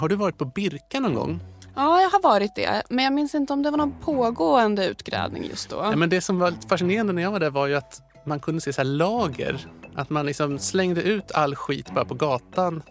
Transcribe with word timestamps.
Har 0.00 0.08
du 0.08 0.16
varit 0.16 0.38
på 0.38 0.44
Birka 0.44 1.00
någon 1.00 1.14
gång? 1.14 1.40
Ja, 1.74 2.00
jag 2.00 2.10
har 2.10 2.22
varit 2.22 2.54
det. 2.54 2.82
Men 2.88 3.04
jag 3.04 3.12
minns 3.12 3.34
inte 3.34 3.52
om 3.52 3.62
det 3.62 3.70
var 3.70 3.78
någon 3.78 3.94
pågående 4.00 4.86
utgrävning 4.86 5.44
just 5.44 5.70
då. 5.70 5.76
Ja, 5.76 5.96
men 5.96 6.10
det 6.10 6.20
som 6.20 6.38
var 6.38 6.54
fascinerande 6.68 7.12
när 7.12 7.22
jag 7.22 7.30
var 7.30 7.40
där 7.40 7.50
var 7.50 7.66
ju 7.66 7.74
att 7.74 8.02
man 8.26 8.40
kunde 8.40 8.60
se 8.60 8.72
så 8.72 8.82
lager. 8.82 9.66
Att 9.94 10.10
man 10.10 10.26
liksom 10.26 10.58
slängde 10.58 11.02
ut 11.02 11.32
all 11.32 11.54
skit 11.54 11.90
bara 11.94 12.04
på 12.04 12.14
gatan 12.14 12.82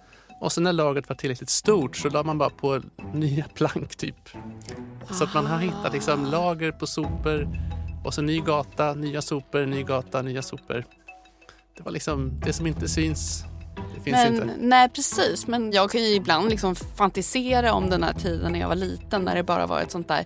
och 0.41 0.51
sen 0.51 0.63
när 0.63 0.73
lagret 0.73 1.09
var 1.09 1.15
tillräckligt 1.15 1.49
stort 1.49 1.95
så 1.95 2.09
la 2.09 2.23
man 2.23 2.37
bara 2.37 2.49
på 2.49 2.81
nya 3.13 3.45
plank 3.53 3.95
typ. 3.95 4.29
Så 5.11 5.23
att 5.23 5.33
man 5.33 5.45
har 5.45 5.59
hittat 5.59 5.93
liksom 5.93 6.25
lager 6.25 6.71
på 6.71 6.87
sopor 6.87 7.47
och 8.05 8.13
så 8.13 8.21
ny 8.21 8.39
gata, 8.39 8.93
nya 8.93 9.21
sopor, 9.21 9.65
ny 9.65 9.83
gata, 9.83 10.21
nya 10.21 10.41
sopor. 10.41 10.85
Det 11.77 11.83
var 11.83 11.91
liksom 11.91 12.39
det 12.45 12.53
som 12.53 12.67
inte 12.67 12.87
syns. 12.87 13.43
Det 13.95 14.01
finns 14.01 14.15
men, 14.15 14.35
inte. 14.35 14.55
Nej 14.59 14.89
precis, 14.89 15.47
men 15.47 15.71
jag 15.71 15.91
kan 15.91 16.01
ju 16.01 16.07
ibland 16.07 16.49
liksom 16.49 16.75
fantisera 16.75 17.73
om 17.73 17.89
den 17.89 18.03
här 18.03 18.13
tiden 18.13 18.51
när 18.51 18.59
jag 18.59 18.67
var 18.67 18.75
liten 18.75 19.21
när 19.21 19.35
det 19.35 19.43
bara 19.43 19.67
var 19.67 19.81
ett 19.81 19.91
sånt 19.91 20.07
där 20.07 20.25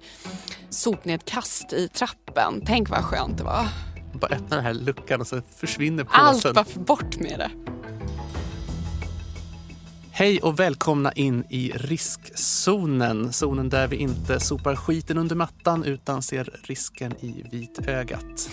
sopnedkast 0.70 1.74
i 1.74 1.88
trappen. 1.88 2.62
Tänk 2.66 2.90
vad 2.90 3.04
skönt 3.04 3.38
det 3.38 3.44
var. 3.44 3.68
Bara 4.14 4.36
öppna 4.36 4.56
den 4.56 4.66
här 4.66 4.74
luckan 4.74 5.22
och 5.22 5.28
så 5.28 5.42
försvinner 5.56 6.04
påsen. 6.04 6.22
Allt 6.22 6.54
bara 6.76 6.84
bort 6.86 7.20
med 7.20 7.40
det. 7.40 7.52
Hej 10.16 10.40
och 10.40 10.60
välkomna 10.60 11.12
in 11.12 11.44
i 11.50 11.72
riskzonen. 11.76 13.34
Zonen 13.34 13.70
där 13.70 13.88
vi 13.88 13.96
inte 13.96 14.40
sopar 14.40 14.76
skiten 14.76 15.18
under 15.18 15.36
mattan 15.36 15.84
utan 15.84 16.22
ser 16.22 16.60
risken 16.64 17.14
i 17.20 17.44
vitögat. 17.52 18.50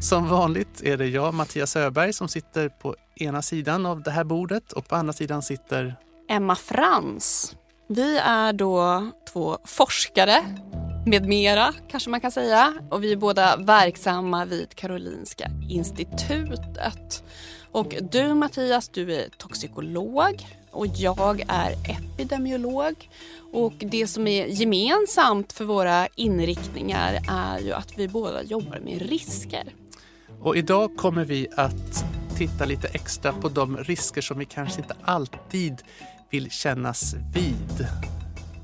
Som 0.00 0.28
vanligt 0.28 0.82
är 0.82 0.96
det 0.96 1.06
jag, 1.06 1.34
Mattias 1.34 1.76
Öberg, 1.76 2.12
som 2.12 2.28
sitter 2.28 2.68
på 2.68 2.96
ena 3.16 3.42
sidan 3.42 3.86
av 3.86 4.02
det 4.02 4.10
här 4.10 4.24
bordet 4.24 4.72
och 4.72 4.88
på 4.88 4.96
andra 4.96 5.12
sidan 5.12 5.42
sitter 5.42 5.94
Emma 6.28 6.56
Frans. 6.56 7.56
Vi 7.88 8.18
är 8.18 8.52
då 8.52 9.06
två 9.32 9.58
forskare 9.64 10.44
med 11.06 11.28
mera 11.28 11.74
kanske 11.90 12.10
man 12.10 12.20
kan 12.20 12.30
säga 12.30 12.74
och 12.90 13.04
vi 13.04 13.12
är 13.12 13.16
båda 13.16 13.56
verksamma 13.56 14.44
vid 14.44 14.74
Karolinska 14.74 15.50
institutet. 15.68 17.24
Och 17.70 17.94
du 18.10 18.34
Mattias, 18.34 18.88
du 18.88 19.14
är 19.14 19.28
toxikolog 19.28 20.46
och 20.70 20.86
jag 20.86 21.44
är 21.48 21.72
epidemiolog. 21.72 23.08
Och 23.52 23.74
det 23.78 24.06
som 24.06 24.26
är 24.26 24.46
gemensamt 24.46 25.52
för 25.52 25.64
våra 25.64 26.06
inriktningar 26.14 27.18
är 27.28 27.58
ju 27.58 27.72
att 27.72 27.98
vi 27.98 28.08
båda 28.08 28.42
jobbar 28.42 28.78
med 28.78 29.02
risker. 29.02 29.64
Och 30.40 30.56
idag 30.56 30.96
kommer 30.96 31.24
vi 31.24 31.48
att 31.56 32.04
titta 32.36 32.64
lite 32.64 32.88
extra 32.88 33.32
på 33.32 33.48
de 33.48 33.76
risker 33.76 34.20
som 34.20 34.38
vi 34.38 34.44
kanske 34.44 34.80
inte 34.80 34.94
alltid 35.02 35.82
vill 36.30 36.50
kännas 36.50 37.14
vid. 37.34 37.86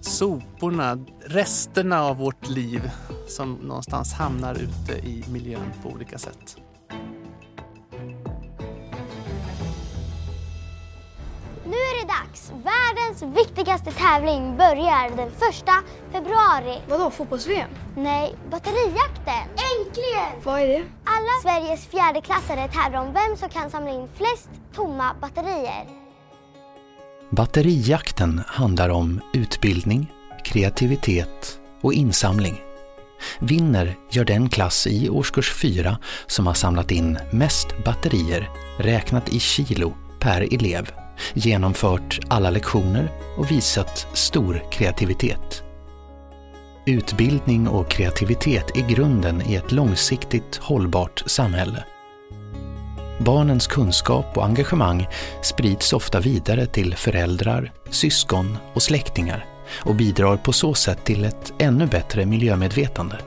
Soporna, 0.01 1.05
resterna 1.27 2.03
av 2.03 2.17
vårt 2.17 2.49
liv 2.49 2.91
som 3.29 3.55
någonstans 3.55 4.13
hamnar 4.13 4.55
ute 4.55 4.93
i 4.93 5.25
miljön 5.33 5.73
på 5.83 5.89
olika 5.89 6.19
sätt. 6.19 6.57
Dags! 12.17 12.53
Världens 12.65 13.37
viktigaste 13.37 13.91
tävling 13.91 14.57
börjar 14.57 15.17
den 15.17 15.31
första 15.31 15.73
februari. 16.13 16.79
Vadå, 16.89 17.11
fotbolls-VM? 17.11 17.71
Nej, 17.97 18.35
batterijakten! 18.51 19.45
Äntligen! 19.71 20.43
Vad 20.45 20.61
är 20.61 20.67
det? 20.69 20.85
Alla 21.05 21.35
Sveriges 21.43 21.87
fjärdeklassare 21.87 22.69
tävlar 22.69 23.01
om 23.01 23.13
vem 23.13 23.37
som 23.37 23.49
kan 23.49 23.71
samla 23.71 23.91
in 23.91 24.09
flest 24.17 24.51
tomma 24.75 25.15
batterier. 25.21 25.87
Batterijakten 27.31 28.43
handlar 28.47 28.89
om 28.89 29.21
utbildning, 29.33 30.13
kreativitet 30.45 31.61
och 31.81 31.93
insamling. 31.93 32.61
Vinner 33.39 33.97
gör 34.11 34.25
den 34.25 34.49
klass 34.49 34.87
i 34.87 35.09
årskurs 35.09 35.53
4 35.55 35.99
som 36.27 36.47
har 36.47 36.55
samlat 36.55 36.91
in 36.91 37.19
mest 37.33 37.85
batterier 37.85 38.51
räknat 38.79 39.29
i 39.29 39.41
kilo 39.41 39.93
per 40.21 40.55
elev, 40.55 40.91
genomfört 41.35 42.19
alla 42.29 42.51
lektioner 42.51 43.11
och 43.37 43.51
visat 43.51 44.07
stor 44.13 44.63
kreativitet. 44.71 45.63
Utbildning 46.87 47.69
och 47.69 47.91
kreativitet 47.91 48.77
är 48.77 48.89
grunden 48.89 49.43
i 49.47 49.55
ett 49.55 49.73
långsiktigt 49.73 50.57
hållbart 50.57 51.23
samhälle. 51.27 51.85
Barnens 53.19 53.67
kunskap 53.67 54.37
och 54.37 54.45
engagemang 54.45 55.09
sprids 55.43 55.93
ofta 55.93 56.21
vidare 56.21 56.67
till 56.67 56.95
föräldrar, 56.95 57.73
syskon 57.91 58.59
och 58.75 58.83
släktingar 58.83 59.47
och 59.73 59.95
bidrar 59.95 60.37
på 60.37 60.53
så 60.53 60.75
sätt 60.75 61.05
till 61.05 61.25
ett 61.25 61.53
ännu 61.59 61.87
bättre 61.87 62.27
miljömedvetande. 62.27 63.19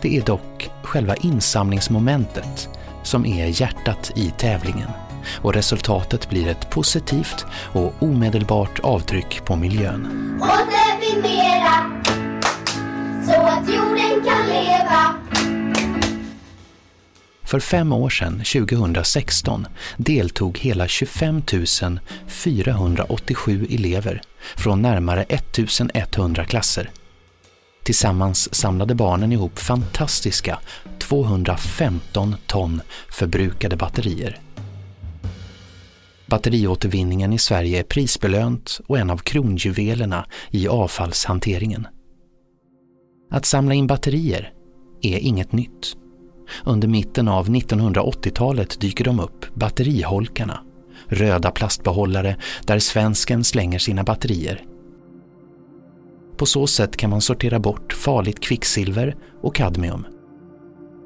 Det 0.00 0.16
är 0.16 0.22
dock 0.22 0.70
själva 0.82 1.14
insamlingsmomentet 1.16 2.68
som 3.06 3.26
är 3.26 3.60
hjärtat 3.60 4.12
i 4.14 4.32
tävlingen 4.38 4.88
och 5.42 5.54
resultatet 5.54 6.30
blir 6.30 6.48
ett 6.48 6.70
positivt 6.70 7.46
och 7.72 7.94
omedelbart 7.98 8.80
avtryck 8.80 9.44
på 9.44 9.56
miljön. 9.56 10.06
Återvinna 10.42 12.02
så 13.26 13.40
att 13.42 13.68
jorden 13.74 14.24
kan 14.24 14.48
leva. 14.48 15.14
För 17.42 17.60
fem 17.60 17.92
år 17.92 18.10
sedan, 18.10 18.42
2016, 18.52 19.66
deltog 19.96 20.58
hela 20.58 20.88
25 20.88 21.42
487 22.26 23.66
elever 23.70 24.22
från 24.56 24.82
närmare 24.82 25.22
1100 25.28 26.44
klasser. 26.44 26.90
Tillsammans 27.86 28.54
samlade 28.54 28.94
barnen 28.94 29.32
ihop 29.32 29.58
fantastiska 29.58 30.58
215 30.98 32.36
ton 32.46 32.80
förbrukade 33.10 33.76
batterier. 33.76 34.40
Batteriåtervinningen 36.26 37.32
i 37.32 37.38
Sverige 37.38 37.78
är 37.78 37.82
prisbelönt 37.82 38.80
och 38.86 38.98
en 38.98 39.10
av 39.10 39.18
kronjuvelerna 39.18 40.26
i 40.50 40.68
avfallshanteringen. 40.68 41.86
Att 43.30 43.44
samla 43.44 43.74
in 43.74 43.86
batterier 43.86 44.52
är 45.02 45.18
inget 45.18 45.52
nytt. 45.52 45.96
Under 46.64 46.88
mitten 46.88 47.28
av 47.28 47.48
1980-talet 47.48 48.80
dyker 48.80 49.04
de 49.04 49.20
upp, 49.20 49.54
batteriholkarna. 49.54 50.60
Röda 51.08 51.50
plastbehållare 51.50 52.36
där 52.64 52.78
svensken 52.78 53.44
slänger 53.44 53.78
sina 53.78 54.04
batterier. 54.04 54.75
På 56.36 56.46
så 56.46 56.66
sätt 56.66 56.96
kan 56.96 57.10
man 57.10 57.20
sortera 57.20 57.58
bort 57.58 57.92
farligt 57.92 58.40
kvicksilver 58.40 59.16
och 59.42 59.54
kadmium. 59.54 60.06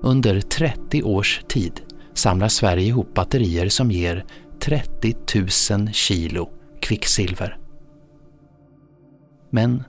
Under 0.03 0.41
30 0.41 1.03
års 1.03 1.43
tid 1.49 1.81
samlar 2.15 2.49
Sverige 2.49 2.87
ihop 2.87 3.15
batterier 3.15 3.69
som 3.69 3.91
ger 3.91 4.25
30 4.61 5.15
000 5.71 5.93
kilo 5.93 6.51
kvicksilver. 6.81 7.59
Men 9.51 9.83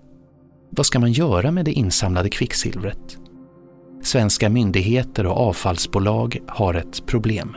vad 0.70 0.86
ska 0.86 1.00
man 1.00 1.12
göra 1.12 1.52
med 1.52 1.66
det 1.66 1.72
insamlade 1.72 2.30
kvicksilvret? 2.30 3.18
Svenska 4.04 4.50
myndigheter 4.50 5.26
och 5.26 5.38
avfallsbolag 5.38 6.38
har 6.48 6.74
ett 6.74 7.06
problem. 7.06 7.56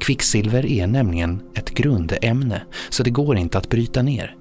Kvicksilver 0.00 0.66
är 0.66 0.86
nämligen 0.86 1.42
ett 1.54 1.70
grundämne 1.70 2.62
så 2.90 3.02
det 3.02 3.10
går 3.10 3.36
inte 3.36 3.58
att 3.58 3.68
bryta 3.68 4.02
ner. 4.02 4.36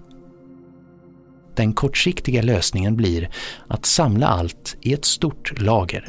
Den 1.56 1.74
kortsiktiga 1.74 2.42
lösningen 2.42 2.96
blir 2.96 3.30
att 3.68 3.86
samla 3.86 4.28
allt 4.28 4.76
i 4.82 4.94
ett 4.94 5.06
stort 5.06 5.62
lager. 5.62 6.06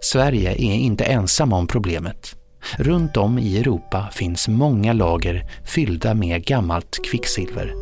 Sverige 0.00 0.50
är 0.50 0.74
inte 0.74 1.04
ensamma 1.04 1.56
om 1.56 1.66
problemet. 1.66 2.36
Runt 2.76 3.16
om 3.16 3.38
i 3.38 3.58
Europa 3.58 4.08
finns 4.12 4.48
många 4.48 4.92
lager 4.92 5.50
fyllda 5.64 6.14
med 6.14 6.44
gammalt 6.44 6.98
kvicksilver. 7.10 7.74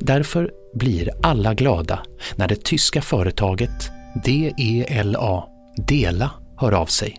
Därför 0.00 0.50
blir 0.74 1.10
alla 1.22 1.54
glada 1.54 2.02
när 2.36 2.48
det 2.48 2.64
tyska 2.64 3.02
företaget 3.02 3.90
DELA, 4.24 5.44
Dela, 5.76 6.30
hör 6.56 6.72
av 6.72 6.86
sig. 6.86 7.16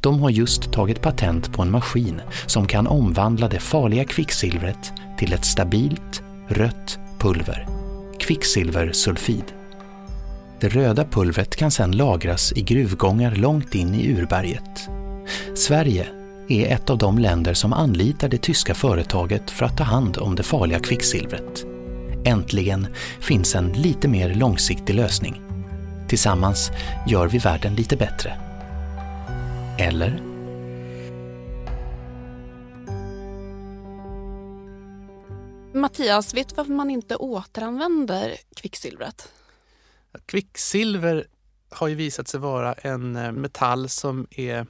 De 0.00 0.20
har 0.20 0.30
just 0.30 0.72
tagit 0.72 1.02
patent 1.02 1.52
på 1.52 1.62
en 1.62 1.70
maskin 1.70 2.20
som 2.46 2.66
kan 2.66 2.86
omvandla 2.86 3.48
det 3.48 3.60
farliga 3.60 4.04
kvicksilvret 4.04 4.92
till 5.18 5.32
ett 5.32 5.44
stabilt 5.44 6.22
rött 6.48 6.98
pulver, 7.18 7.66
kvicksilversulfid. 8.20 9.44
Det 10.60 10.68
röda 10.68 11.04
pulvret 11.04 11.56
kan 11.56 11.70
sedan 11.70 11.92
lagras 11.92 12.52
i 12.52 12.62
gruvgångar 12.62 13.34
långt 13.34 13.74
in 13.74 13.94
i 13.94 14.12
urberget. 14.12 14.88
Sverige 15.54 16.06
är 16.48 16.74
ett 16.74 16.90
av 16.90 16.98
de 16.98 17.18
länder 17.18 17.54
som 17.54 17.72
anlitar 17.72 18.28
det 18.28 18.42
tyska 18.42 18.74
företaget 18.74 19.50
för 19.50 19.66
att 19.66 19.76
ta 19.76 19.84
hand 19.84 20.18
om 20.18 20.34
det 20.34 20.42
farliga 20.42 20.78
kvicksilvret. 20.78 21.64
Äntligen 22.24 22.86
finns 23.20 23.54
en 23.54 23.72
lite 23.72 24.08
mer 24.08 24.34
långsiktig 24.34 24.94
lösning. 24.94 25.40
Tillsammans 26.08 26.70
gör 27.06 27.28
vi 27.28 27.38
världen 27.38 27.74
lite 27.74 27.96
bättre. 27.96 28.32
Eller? 29.78 30.35
Mattias, 35.86 36.34
vet 36.34 36.48
du 36.48 36.54
varför 36.54 36.72
man 36.72 36.90
inte 36.90 37.16
återanvänder 37.16 38.36
kvicksilvret? 38.56 39.32
Kvicksilver 40.26 41.26
har 41.70 41.88
ju 41.88 41.94
visat 41.94 42.28
sig 42.28 42.40
vara 42.40 42.72
en 42.72 43.16
eh, 43.16 43.32
metall 43.32 43.88
som 43.88 44.26
är 44.30 44.66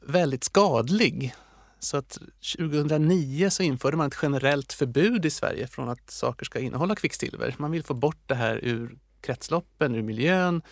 väldigt 0.00 0.44
skadlig. 0.44 1.34
Så 1.78 1.96
att 1.96 2.18
2009 2.58 3.50
så 3.50 3.62
införde 3.62 3.96
man 3.96 4.06
ett 4.06 4.18
generellt 4.22 4.72
förbud 4.72 5.24
i 5.24 5.30
Sverige 5.30 5.66
från 5.66 5.88
att 5.88 6.10
saker 6.10 6.44
ska 6.44 6.58
innehålla 6.58 6.94
kvicksilver. 6.94 7.54
Man 7.58 7.70
vill 7.70 7.84
få 7.84 7.94
bort 7.94 8.22
det 8.26 8.34
här 8.34 8.60
ur 8.62 8.98
kretsloppen, 9.20 9.94
ur 9.94 10.02
miljön. 10.02 10.62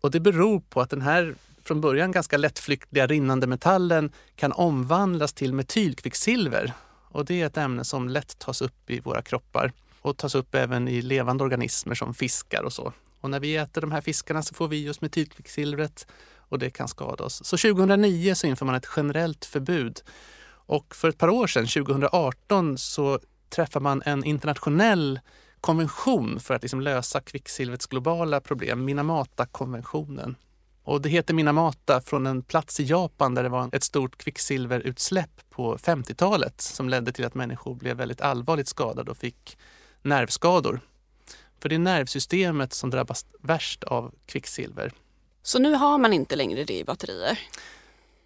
Och 0.00 0.10
det 0.10 0.20
beror 0.20 0.60
på 0.60 0.80
att 0.80 0.90
den 0.90 1.02
här 1.02 1.34
från 1.64 1.80
början 1.80 2.12
ganska 2.12 2.36
lättflyktiga 2.36 3.06
rinnande 3.06 3.46
metallen 3.46 4.12
kan 4.36 4.52
omvandlas 4.52 5.32
till 5.32 5.54
metylkvicksilver. 5.54 6.74
Och 7.12 7.24
det 7.24 7.42
är 7.42 7.46
ett 7.46 7.56
ämne 7.56 7.84
som 7.84 8.08
lätt 8.08 8.38
tas 8.38 8.62
upp 8.62 8.90
i 8.90 9.00
våra 9.00 9.22
kroppar 9.22 9.72
och 10.00 10.16
tas 10.16 10.34
upp 10.34 10.54
även 10.54 10.88
i 10.88 11.02
levande 11.02 11.44
organismer 11.44 11.94
som 11.94 12.14
fiskar 12.14 12.62
och 12.62 12.72
så. 12.72 12.92
Och 13.20 13.30
när 13.30 13.40
vi 13.40 13.56
äter 13.56 13.80
de 13.80 13.92
här 13.92 14.00
fiskarna 14.00 14.42
så 14.42 14.54
får 14.54 14.68
vi 14.68 14.84
just 14.84 15.00
metylkvicksilvret 15.00 16.06
och 16.36 16.58
det 16.58 16.70
kan 16.70 16.88
skada 16.88 17.24
oss. 17.24 17.44
Så 17.44 17.56
2009 17.56 18.34
så 18.34 18.46
inför 18.46 18.66
man 18.66 18.74
ett 18.74 18.88
generellt 18.96 19.44
förbud. 19.44 20.00
Och 20.66 20.94
för 20.94 21.08
ett 21.08 21.18
par 21.18 21.28
år 21.28 21.46
sedan, 21.46 21.66
2018, 21.66 22.78
så 22.78 23.18
träffar 23.48 23.80
man 23.80 24.02
en 24.04 24.24
internationell 24.24 25.20
konvention 25.60 26.40
för 26.40 26.54
att 26.54 26.62
liksom 26.62 26.80
lösa 26.80 27.20
kvicksilvrets 27.20 27.86
globala 27.86 28.40
problem, 28.40 28.84
Minamata-konventionen. 28.84 30.36
Och 30.84 31.02
det 31.02 31.08
heter 31.08 31.34
Minamata 31.34 32.00
från 32.00 32.26
en 32.26 32.42
plats 32.42 32.80
i 32.80 32.84
Japan 32.84 33.34
där 33.34 33.42
det 33.42 33.48
var 33.48 33.70
ett 33.72 33.82
stort 33.82 34.16
kvicksilverutsläpp 34.16 35.50
på 35.50 35.76
50-talet 35.76 36.60
som 36.60 36.88
ledde 36.88 37.12
till 37.12 37.24
att 37.24 37.34
människor 37.34 37.74
blev 37.74 37.96
väldigt 37.96 38.20
allvarligt 38.20 38.68
skadade 38.68 39.10
och 39.10 39.16
fick 39.16 39.58
nervskador. 40.02 40.80
För 41.60 41.68
det 41.68 41.74
är 41.74 41.78
nervsystemet 41.78 42.72
som 42.72 42.90
drabbas 42.90 43.26
värst 43.40 43.84
av 43.84 44.14
kvicksilver. 44.26 44.92
Så 45.42 45.58
nu 45.58 45.74
har 45.74 45.98
man 45.98 46.12
inte 46.12 46.36
längre 46.36 46.64
det 46.64 46.78
i 46.78 46.84
batterier? 46.84 47.38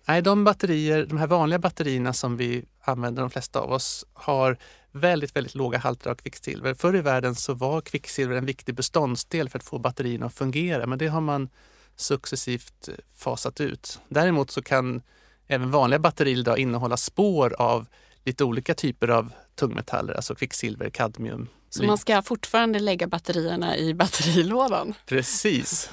Nej, 0.08 0.22
de 0.22 0.44
batterier, 0.44 1.06
de 1.06 1.18
här 1.18 1.26
vanliga 1.26 1.58
batterierna 1.58 2.12
som 2.12 2.36
vi 2.36 2.64
använder, 2.80 3.22
de 3.22 3.30
flesta 3.30 3.60
av 3.60 3.72
oss, 3.72 4.06
har 4.12 4.56
väldigt, 4.92 5.36
väldigt 5.36 5.54
låga 5.54 5.78
halter 5.78 6.10
av 6.10 6.14
kvicksilver. 6.14 6.74
Förr 6.74 6.96
i 6.96 7.00
världen 7.00 7.34
så 7.34 7.54
var 7.54 7.80
kvicksilver 7.80 8.36
en 8.36 8.46
viktig 8.46 8.74
beståndsdel 8.74 9.48
för 9.48 9.58
att 9.58 9.64
få 9.64 9.78
batterierna 9.78 10.26
att 10.26 10.34
fungera, 10.34 10.86
men 10.86 10.98
det 10.98 11.06
har 11.06 11.20
man 11.20 11.48
successivt 11.96 12.88
fasat 13.16 13.60
ut. 13.60 13.98
Däremot 14.08 14.50
så 14.50 14.62
kan 14.62 15.02
även 15.46 15.70
vanliga 15.70 15.98
batterier 15.98 16.38
idag 16.38 16.58
innehålla 16.58 16.96
spår 16.96 17.54
av 17.58 17.86
lite 18.24 18.44
olika 18.44 18.74
typer 18.74 19.08
av 19.08 19.32
tungmetaller, 19.54 20.14
alltså 20.14 20.34
kvicksilver, 20.34 20.90
kadmium. 20.90 21.48
Så 21.70 21.84
man 21.84 21.98
ska 21.98 22.22
fortfarande 22.22 22.78
lägga 22.80 23.06
batterierna 23.06 23.76
i 23.76 23.94
batterilådan? 24.04 24.94
Precis. 25.06 25.90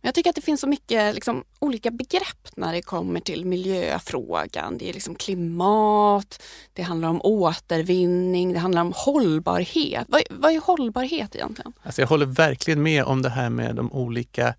Jag 0.00 0.14
tycker 0.14 0.30
att 0.30 0.36
det 0.36 0.42
finns 0.42 0.60
så 0.60 0.66
mycket 0.66 1.14
liksom, 1.14 1.44
olika 1.58 1.90
begrepp 1.90 2.48
när 2.56 2.72
det 2.72 2.82
kommer 2.82 3.20
till 3.20 3.44
miljöfrågan. 3.44 4.78
Det 4.78 4.88
är 4.88 4.92
liksom 4.92 5.14
klimat, 5.14 6.42
det 6.72 6.82
handlar 6.82 7.08
om 7.08 7.20
återvinning, 7.22 8.52
det 8.52 8.58
handlar 8.58 8.80
om 8.80 8.92
hållbarhet. 8.96 10.06
Vad, 10.08 10.22
vad 10.30 10.52
är 10.52 10.60
hållbarhet 10.60 11.34
egentligen? 11.34 11.72
Alltså 11.82 12.00
jag 12.00 12.08
håller 12.08 12.26
verkligen 12.26 12.82
med 12.82 13.04
om 13.04 13.22
det 13.22 13.30
här 13.30 13.50
med 13.50 13.76
de 13.76 13.92
olika 13.92 14.54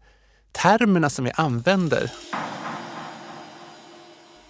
termerna 0.62 1.10
som 1.10 1.26
vi 1.26 1.32
använder. 1.36 2.12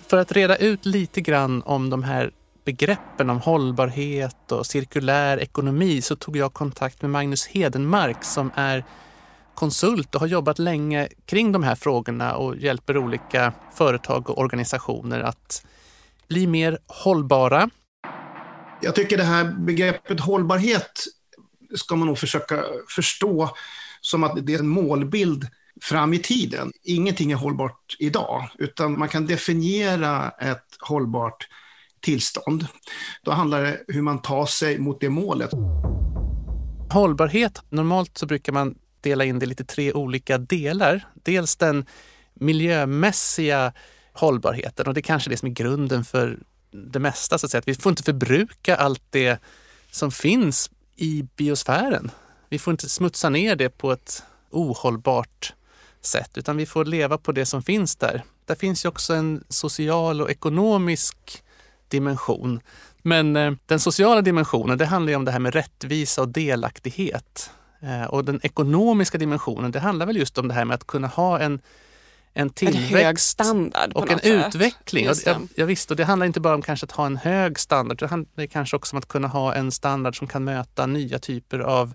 För 0.08 0.18
att 0.18 0.32
reda 0.32 0.56
ut 0.56 0.86
lite 0.86 1.22
grann 1.22 1.62
om 1.66 1.90
de 1.90 2.04
här 2.04 2.32
begreppen 2.66 3.30
om 3.30 3.40
hållbarhet 3.40 4.52
och 4.52 4.66
cirkulär 4.66 5.38
ekonomi 5.38 6.02
så 6.02 6.16
tog 6.16 6.38
jag 6.38 6.54
kontakt 6.54 7.02
med 7.02 7.12
Magnus 7.12 7.48
Hedenmark 7.48 8.24
som 8.24 8.52
är 8.56 8.84
konsult 9.56 10.16
och 10.16 10.22
har 10.22 10.28
jobbat 10.28 10.60
länge 10.60 11.08
kring 11.26 11.52
de 11.52 11.64
här 11.64 11.76
frågorna 11.76 12.36
och 12.36 12.58
hjälper 12.58 12.98
olika 12.98 13.54
företag 13.74 14.30
och 14.30 14.40
organisationer 14.40 15.20
att 15.20 15.66
bli 16.28 16.48
mer 16.48 16.78
hållbara. 16.88 17.70
Jag 18.82 18.96
tycker 18.96 19.18
det 19.18 19.24
här 19.24 19.44
begreppet 19.44 20.20
hållbarhet 20.20 21.04
ska 21.76 21.96
man 21.96 22.08
nog 22.08 22.18
försöka 22.18 22.64
förstå 22.96 23.56
som 24.02 24.24
att 24.24 24.46
det 24.46 24.54
är 24.54 24.60
en 24.60 24.68
målbild 24.68 25.48
fram 25.82 26.14
i 26.14 26.20
tiden. 26.20 26.72
Ingenting 26.84 27.32
är 27.32 27.36
hållbart 27.36 27.96
idag, 28.00 28.50
utan 28.58 29.00
man 29.00 29.10
kan 29.10 29.26
definiera 29.26 30.30
ett 30.30 30.78
hållbart 30.80 31.48
tillstånd. 32.02 32.68
Då 33.24 33.32
handlar 33.32 33.62
det 33.62 33.72
om 33.72 33.78
hur 33.88 34.02
man 34.02 34.22
tar 34.22 34.46
sig 34.46 34.80
mot 34.80 35.02
det 35.02 35.10
målet. 35.10 35.52
Hållbarhet, 36.90 37.62
normalt 37.70 38.18
så 38.18 38.26
brukar 38.26 38.54
man 38.54 38.76
dela 39.02 39.26
in 39.26 39.40
det 39.40 39.44
i 39.44 39.48
lite 39.48 39.66
tre 39.66 39.94
olika 39.94 40.38
delar. 40.38 41.08
Dels 41.14 41.56
den 41.56 41.86
miljömässiga 42.34 43.74
hållbarheten 44.14 44.88
och 44.88 44.94
det 44.94 45.00
är 45.00 45.02
kanske 45.02 45.30
det 45.30 45.38
som 45.38 45.48
är 45.48 45.54
grunden 45.54 46.06
för 46.06 46.40
det 46.72 47.00
mesta. 47.00 47.38
Så 47.38 47.46
att, 47.46 47.52
säga. 47.52 47.60
att 47.60 47.68
vi 47.68 47.76
får 47.76 47.90
inte 47.90 48.04
förbruka 48.04 48.76
allt 48.76 49.04
det 49.10 49.40
som 49.92 50.12
finns 50.12 50.72
i 50.96 51.26
biosfären. 51.36 52.12
Vi 52.50 52.60
får 52.60 52.72
inte 52.72 52.90
smutsa 52.90 53.30
ner 53.30 53.56
det 53.56 53.70
på 53.70 53.92
ett 53.92 54.24
ohållbart 54.52 55.54
sätt, 56.06 56.38
utan 56.38 56.58
vi 56.58 56.66
får 56.66 56.86
leva 56.86 57.18
på 57.18 57.32
det 57.32 57.46
som 57.46 57.64
finns 57.64 57.96
där. 57.96 58.24
Där 58.46 58.56
finns 58.56 58.86
ju 58.86 58.90
också 58.90 59.14
en 59.14 59.44
social 59.50 60.22
och 60.22 60.32
ekonomisk 60.32 61.44
dimension. 61.88 62.60
Men 62.98 63.36
eh, 63.36 63.54
den 63.66 63.80
sociala 63.80 64.22
dimensionen, 64.22 64.78
det 64.78 64.86
handlar 64.86 65.10
ju 65.10 65.16
om 65.16 65.26
det 65.26 65.32
här 65.32 65.40
med 65.40 65.54
rättvisa 65.54 66.22
och 66.22 66.28
delaktighet. 66.28 67.52
Eh, 67.82 68.04
och 68.04 68.26
den 68.26 68.40
ekonomiska 68.44 69.18
dimensionen, 69.18 69.72
det 69.72 69.80
handlar 69.80 70.06
väl 70.06 70.18
just 70.18 70.38
om 70.38 70.48
det 70.48 70.54
här 70.54 70.66
med 70.66 70.76
att 70.76 70.88
kunna 70.88 71.08
ha 71.08 71.40
en 71.40 71.62
en 72.38 72.50
tillväxt 72.50 72.92
en 72.92 72.98
hög 72.98 73.20
standard 73.20 73.92
och 73.94 74.12
en 74.12 74.20
sätt. 74.20 74.56
utveckling. 74.56 75.10
Och 75.10 75.16
jag, 75.26 75.48
jag 75.56 75.66
visst, 75.66 75.92
och 75.92 75.98
det 75.98 76.06
handlar 76.06 76.26
inte 76.26 76.40
bara 76.40 76.56
om 76.56 76.62
kanske 76.62 76.84
att 76.84 76.92
ha 76.92 77.06
en 77.06 77.18
hög 77.18 77.60
standard, 77.60 78.00
det 78.00 78.08
handlar 78.08 78.46
kanske 78.46 78.76
också 78.76 78.96
om 78.96 78.98
att 78.98 79.08
kunna 79.08 79.28
ha 79.28 79.54
en 79.54 79.72
standard 79.72 80.18
som 80.18 80.28
kan 80.28 80.44
möta 80.44 80.86
nya 80.86 81.20
typer 81.20 81.60
av 81.60 81.94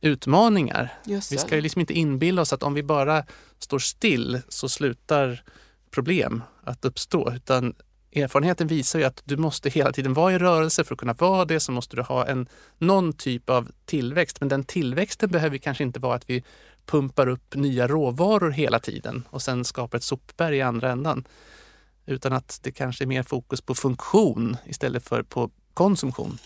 utmaningar. 0.00 0.94
Vi 1.04 1.38
ska 1.38 1.54
ju 1.54 1.60
liksom 1.60 1.80
inte 1.80 1.94
inbilla 1.94 2.42
oss 2.42 2.52
att 2.52 2.62
om 2.62 2.74
vi 2.74 2.82
bara 2.82 3.24
står 3.58 3.78
still 3.78 4.40
så 4.48 4.68
slutar 4.68 5.42
problem 5.90 6.42
att 6.64 6.84
uppstå. 6.84 7.32
Utan 7.32 7.74
erfarenheten 8.12 8.66
visar 8.66 8.98
ju 8.98 9.04
att 9.04 9.22
du 9.24 9.36
måste 9.36 9.70
hela 9.70 9.92
tiden 9.92 10.14
vara 10.14 10.32
i 10.32 10.38
rörelse. 10.38 10.84
För 10.84 10.94
att 10.94 10.98
kunna 10.98 11.12
vara 11.12 11.44
det 11.44 11.60
så 11.60 11.72
måste 11.72 11.96
du 11.96 12.02
ha 12.02 12.26
en, 12.26 12.48
någon 12.78 13.12
typ 13.12 13.50
av 13.50 13.68
tillväxt. 13.84 14.40
Men 14.40 14.48
den 14.48 14.64
tillväxten 14.64 15.30
behöver 15.30 15.58
kanske 15.58 15.84
inte 15.84 16.00
vara 16.00 16.14
att 16.14 16.30
vi 16.30 16.44
pumpar 16.86 17.28
upp 17.28 17.54
nya 17.54 17.88
råvaror 17.88 18.50
hela 18.50 18.78
tiden 18.78 19.24
och 19.30 19.42
sen 19.42 19.64
skapar 19.64 19.98
ett 19.98 20.04
sopberg 20.04 20.56
i 20.56 20.62
andra 20.62 20.90
ändan. 20.90 21.24
Utan 22.06 22.32
att 22.32 22.60
det 22.62 22.72
kanske 22.72 23.04
är 23.04 23.06
mer 23.06 23.22
fokus 23.22 23.60
på 23.60 23.74
funktion 23.74 24.56
istället 24.66 25.04
för 25.04 25.22
på 25.22 25.50
konsumtion. 25.74 26.38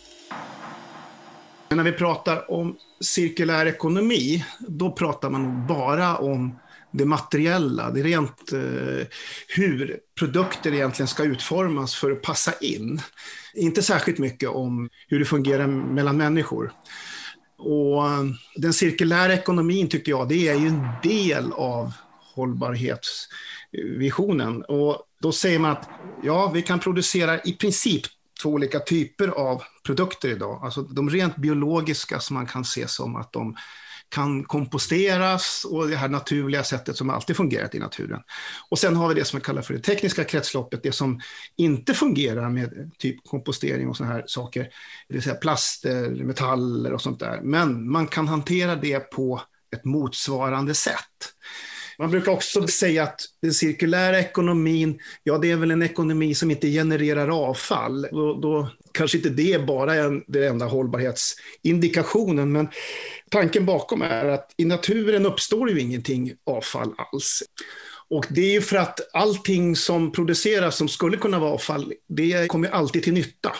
Men 1.73 1.77
när 1.77 1.85
vi 1.85 1.93
pratar 1.93 2.51
om 2.51 2.77
cirkulär 3.01 3.67
ekonomi, 3.67 4.45
då 4.59 4.93
pratar 4.93 5.31
man 5.31 5.43
nog 5.43 5.67
bara 5.67 6.17
om 6.17 6.59
det 6.91 7.05
materiella, 7.05 7.91
det 7.91 8.01
är 8.01 8.05
rent 8.05 8.53
eh, 8.53 9.07
hur 9.49 9.99
produkter 10.19 10.75
egentligen 10.75 11.09
ska 11.09 11.25
utformas 11.25 11.95
för 11.95 12.11
att 12.11 12.23
passa 12.23 12.53
in. 12.61 13.01
Inte 13.55 13.83
särskilt 13.83 14.19
mycket 14.19 14.49
om 14.49 14.89
hur 15.09 15.19
det 15.19 15.25
fungerar 15.25 15.67
mellan 15.67 16.17
människor. 16.17 16.73
Och 17.59 18.07
eh, 18.07 18.25
den 18.57 18.73
cirkulära 18.73 19.35
ekonomin 19.35 19.89
tycker 19.89 20.13
jag, 20.13 20.29
det 20.29 20.49
är 20.49 20.55
ju 20.55 20.67
en 20.67 20.87
del 21.03 21.53
av 21.53 21.93
hållbarhetsvisionen. 22.35 24.63
Och 24.63 25.03
då 25.23 25.33
säger 25.33 25.59
man 25.59 25.71
att 25.71 25.89
ja, 26.23 26.51
vi 26.55 26.63
kan 26.63 26.81
producera 26.81 27.41
i 27.41 27.53
princip 27.53 28.03
två 28.43 28.51
olika 28.51 28.81
typer 28.81 29.29
av 29.29 29.63
produkter 29.87 30.29
idag. 30.29 30.61
Alltså 30.65 30.83
de 30.83 31.11
rent 31.11 31.37
biologiska 31.37 32.21
som 32.21 32.35
man 32.35 32.47
kan 32.47 32.65
se 32.65 32.89
som 32.89 33.17
att 33.17 33.33
de 33.33 33.57
kan 34.09 34.45
komposteras 34.45 35.67
och 35.71 35.89
det 35.89 35.97
här 35.97 36.09
naturliga 36.09 36.65
sättet 36.65 36.97
som 36.97 37.11
alltid 37.11 37.37
fungerat 37.37 37.75
i 37.75 37.79
naturen. 37.79 38.21
Och 38.71 38.79
sen 38.79 38.97
har 38.97 39.09
vi 39.09 39.15
det 39.15 39.25
som 39.25 39.39
vi 39.39 39.45
kallar 39.45 39.63
för 39.63 39.75
det 39.75 39.81
tekniska 39.81 40.25
kretsloppet, 40.25 40.83
det 40.83 40.93
som 40.93 41.21
inte 41.57 41.95
fungerar 41.95 42.51
med 42.51 42.91
typ 42.99 43.25
kompostering 43.25 43.89
och 43.89 43.97
sådana 43.97 44.15
här 44.15 44.25
saker, 44.27 44.63
det 45.09 45.15
vill 45.15 45.23
säga 45.23 45.35
plaster, 45.35 46.25
metaller 46.25 46.93
och 46.93 47.03
sånt 47.03 47.21
där. 47.21 47.41
Men 47.43 47.91
man 47.91 48.07
kan 48.07 48.29
hantera 48.29 48.77
det 48.77 49.01
på 49.01 49.43
ett 49.77 49.85
motsvarande 49.85 50.75
sätt. 50.75 51.33
Man 52.03 52.11
brukar 52.11 52.33
också 52.33 52.67
säga 52.67 53.03
att 53.03 53.21
den 53.43 53.55
cirkulära 53.55 54.21
ekonomin, 54.21 54.99
ja 55.23 55.39
det 55.39 55.51
är 55.51 55.57
väl 55.57 55.71
en 55.71 55.83
ekonomi 55.83 56.35
som 56.35 56.51
inte 56.51 56.69
genererar 56.69 57.29
avfall. 57.49 58.07
Då, 58.11 58.35
då 58.35 58.71
kanske 58.93 59.17
inte 59.17 59.29
det 59.29 59.67
bara 59.67 59.95
är 59.95 60.23
den 60.27 60.43
enda 60.43 60.67
hållbarhetsindikationen, 60.67 62.53
men 62.53 62.69
tanken 63.31 63.67
bakom 63.67 64.03
är 64.03 64.25
att 64.25 64.55
i 64.57 64.65
naturen 64.65 65.27
uppstår 65.27 65.71
ju 65.71 65.81
ingenting 65.81 66.33
avfall 66.47 66.95
alls. 66.97 67.43
Och 68.11 68.27
det 68.31 68.41
är 68.41 68.53
ju 68.53 68.61
för 68.61 68.77
att 68.77 69.01
allting 69.13 69.77
som 69.77 70.13
produceras 70.13 70.77
som 70.77 70.89
skulle 70.89 71.17
kunna 71.17 71.39
vara 71.39 71.51
avfall, 71.51 71.93
det 72.09 72.49
kommer 72.49 72.69
alltid 72.69 73.03
till 73.03 73.15
nytta. 73.15 73.53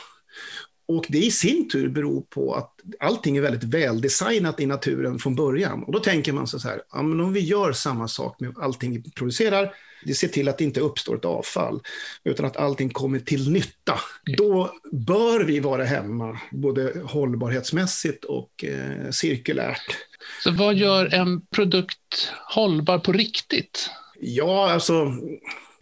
Och 0.97 1.07
det 1.09 1.19
i 1.19 1.31
sin 1.31 1.69
tur 1.69 1.89
beror 1.89 2.21
på 2.21 2.55
att 2.55 2.75
allting 3.01 3.37
är 3.37 3.41
väldigt 3.41 3.65
väldesignat 3.65 4.61
i 4.61 4.67
naturen 4.67 5.19
från 5.19 5.35
början. 5.35 5.83
Och 5.83 5.93
då 5.93 5.99
tänker 5.99 6.33
man 6.33 6.47
så 6.47 6.69
här, 6.69 6.83
ja, 6.93 7.03
men 7.03 7.21
om 7.21 7.33
vi 7.33 7.41
gör 7.41 7.73
samma 7.73 8.09
sak 8.09 8.41
med 8.41 8.59
allting 8.59 9.03
vi 9.03 9.11
producerar, 9.11 9.75
det 10.05 10.15
ser 10.15 10.29
till 10.29 10.49
att 10.49 10.59
det 10.59 10.65
inte 10.65 10.81
uppstår 10.81 11.17
ett 11.17 11.25
avfall, 11.25 11.81
utan 12.25 12.47
att 12.47 12.57
allting 12.57 12.91
kommer 12.91 13.19
till 13.19 13.51
nytta. 13.51 14.01
Då 14.37 14.73
bör 14.93 15.45
vi 15.45 15.61
vara 15.61 15.85
hemma, 15.85 16.41
både 16.51 17.03
hållbarhetsmässigt 17.05 18.25
och 18.25 18.65
eh, 18.65 19.11
cirkulärt. 19.11 19.97
Så 20.45 20.51
vad 20.51 20.75
gör 20.75 21.15
en 21.15 21.47
produkt 21.47 22.33
hållbar 22.55 22.99
på 22.99 23.13
riktigt? 23.13 23.91
Ja, 24.21 24.71
alltså 24.71 25.13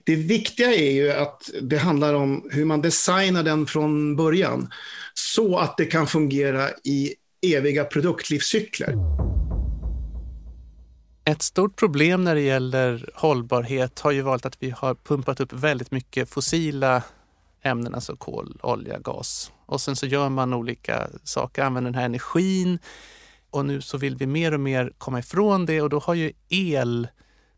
det 0.04 0.16
viktiga 0.16 0.74
är 0.74 0.92
ju 0.92 1.12
att 1.12 1.50
det 1.62 1.78
handlar 1.78 2.14
om 2.14 2.48
hur 2.52 2.64
man 2.64 2.82
designar 2.82 3.42
den 3.42 3.66
från 3.66 4.16
början 4.16 4.70
så 5.14 5.58
att 5.58 5.76
det 5.76 5.84
kan 5.84 6.06
fungera 6.06 6.70
i 6.84 7.14
eviga 7.46 7.84
produktlivscykler. 7.84 8.94
Ett 11.24 11.42
stort 11.42 11.76
problem 11.76 12.24
när 12.24 12.34
det 12.34 12.40
gäller 12.40 13.10
hållbarhet 13.14 14.00
har 14.00 14.10
ju 14.10 14.22
varit 14.22 14.46
att 14.46 14.56
vi 14.62 14.70
har 14.70 14.94
pumpat 14.94 15.40
upp 15.40 15.52
väldigt 15.52 15.90
mycket 15.90 16.30
fossila 16.30 17.02
ämnen, 17.62 17.94
alltså 17.94 18.16
kol, 18.16 18.58
olja, 18.62 18.98
gas. 18.98 19.52
Och 19.66 19.80
sen 19.80 19.96
så 19.96 20.06
gör 20.06 20.28
man 20.28 20.54
olika 20.54 21.08
saker, 21.24 21.62
använder 21.62 21.90
den 21.90 21.98
här 21.98 22.04
energin 22.04 22.78
och 23.50 23.66
nu 23.66 23.80
så 23.80 23.98
vill 23.98 24.16
vi 24.16 24.26
mer 24.26 24.54
och 24.54 24.60
mer 24.60 24.92
komma 24.98 25.18
ifrån 25.18 25.66
det 25.66 25.82
och 25.82 25.90
då 25.90 25.98
har 25.98 26.14
ju 26.14 26.32
el 26.48 27.08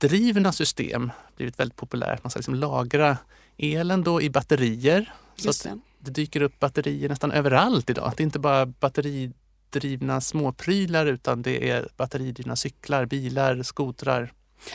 eldrivna 0.02 0.52
system 0.52 1.10
blivit 1.36 1.60
väldigt 1.60 1.76
populärt. 1.76 2.24
Man 2.24 2.30
ska 2.30 2.38
liksom 2.38 2.54
lagra 2.54 3.16
elen 3.58 4.04
då 4.04 4.22
i 4.22 4.30
batterier. 4.30 5.12
Just 5.36 5.62
så 5.62 5.68
det. 5.68 5.78
det 5.98 6.10
dyker 6.10 6.42
upp 6.42 6.58
batterier 6.58 7.08
nästan 7.08 7.32
överallt 7.32 7.90
idag. 7.90 8.12
Det 8.16 8.22
är 8.22 8.24
inte 8.24 8.38
bara 8.38 8.66
batteridrivna 8.66 10.20
småprylar 10.20 11.06
utan 11.06 11.42
det 11.42 11.70
är 11.70 11.88
batteridrivna 11.96 12.56
cyklar, 12.56 13.06
bilar, 13.06 13.62
skotrar. 13.62 14.32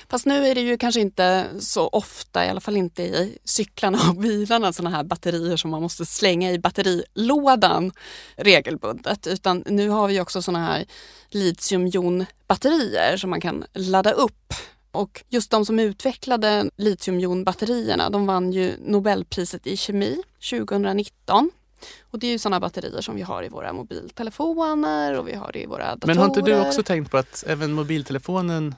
Fast 0.10 0.25
nu 0.25 0.48
är 0.48 0.55
det 0.55 0.62
ju 0.62 0.77
kanske 0.77 1.01
inte 1.01 1.46
så 1.60 1.88
ofta, 1.88 2.46
i 2.46 2.50
alla 2.50 2.62
fall 2.62 2.77
inte 2.77 3.03
i 3.03 3.38
cyklarna 3.43 4.00
och 4.10 4.15
bilarna, 4.15 4.74
sådana 4.74 4.96
här 4.96 5.03
batterier 5.03 5.57
som 5.57 5.72
man 5.72 5.81
måste 5.81 6.05
slänga 6.05 6.51
i 6.51 6.60
batterilådan 6.60 7.91
regelbundet. 8.36 9.27
Utan 9.27 9.63
nu 9.65 9.89
har 9.89 10.07
vi 10.07 10.19
också 10.19 10.41
sådana 10.41 10.65
här 10.65 10.86
litiumjonbatterier 11.29 13.17
som 13.17 13.29
man 13.29 13.41
kan 13.41 13.63
ladda 13.74 14.12
upp. 14.12 14.53
Och 14.98 15.24
just 15.30 15.51
de 15.51 15.66
som 15.66 15.80
utvecklade 15.80 16.70
litiumjonbatterierna, 16.77 18.10
de 18.10 18.25
vann 18.25 18.51
ju 18.51 18.74
Nobelpriset 18.80 19.68
i 19.68 19.77
kemi 19.77 20.24
2019. 20.50 21.51
Och 22.01 22.20
det 22.20 22.27
är 22.27 22.32
ju 22.32 22.39
sådana 22.39 22.60
batterier 22.60 23.01
som 23.01 23.16
vi 23.16 23.22
har 23.22 23.44
i 23.44 23.50
våra 23.50 23.74
mobiltelefoner 23.74 25.20
och 25.20 25.27
vi 25.27 25.36
har 25.36 25.51
det 25.51 25.63
i 25.63 25.66
våra 25.66 25.96
datorer. 25.96 26.08
Men 26.08 26.18
har 26.18 26.25
inte 26.25 26.42
du 26.42 26.60
också 26.60 26.84
tänkt 26.84 27.12
på 27.12 27.18
att 27.18 27.44
även 27.48 27.74
mobiltelefonen 27.74 28.75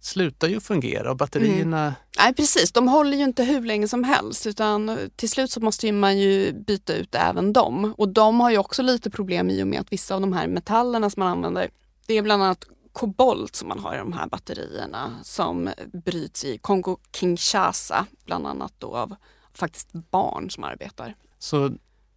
slutar 0.00 0.48
ju 0.48 0.60
fungera 0.60 1.10
och 1.10 1.16
batterierna... 1.16 1.94
Nej 2.18 2.34
precis, 2.34 2.72
de 2.72 2.88
håller 2.88 3.16
ju 3.16 3.24
inte 3.24 3.44
hur 3.44 3.60
länge 3.62 3.88
som 3.88 4.04
helst 4.04 4.46
utan 4.46 4.98
till 5.16 5.30
slut 5.30 5.50
så 5.50 5.60
måste 5.60 5.86
ju 5.86 5.92
man 5.92 6.18
ju 6.18 6.52
byta 6.52 6.94
ut 6.94 7.14
även 7.14 7.52
dem. 7.52 7.94
Och 7.98 8.08
de 8.08 8.40
har 8.40 8.50
ju 8.50 8.58
också 8.58 8.82
lite 8.82 9.10
problem 9.10 9.50
i 9.50 9.62
och 9.62 9.66
med 9.66 9.80
att 9.80 9.92
vissa 9.92 10.14
av 10.14 10.20
de 10.20 10.32
här 10.32 10.46
metallerna 10.46 11.10
som 11.10 11.20
man 11.20 11.28
använder, 11.28 11.70
det 12.06 12.14
är 12.14 12.22
bland 12.22 12.42
annat 12.42 12.64
kobolt 12.92 13.56
som 13.56 13.68
man 13.68 13.78
har 13.78 13.94
i 13.94 13.98
de 13.98 14.12
här 14.12 14.26
batterierna 14.26 15.16
som 15.22 15.70
bryts 15.92 16.44
i 16.44 16.58
Kongo-Kinshasa, 16.58 18.06
bland 18.24 18.46
annat 18.46 18.72
då 18.78 18.96
av 18.96 19.14
faktiskt 19.54 19.92
barn 19.92 20.50
som 20.50 20.64
arbetar. 20.64 21.14
Så 21.38 21.70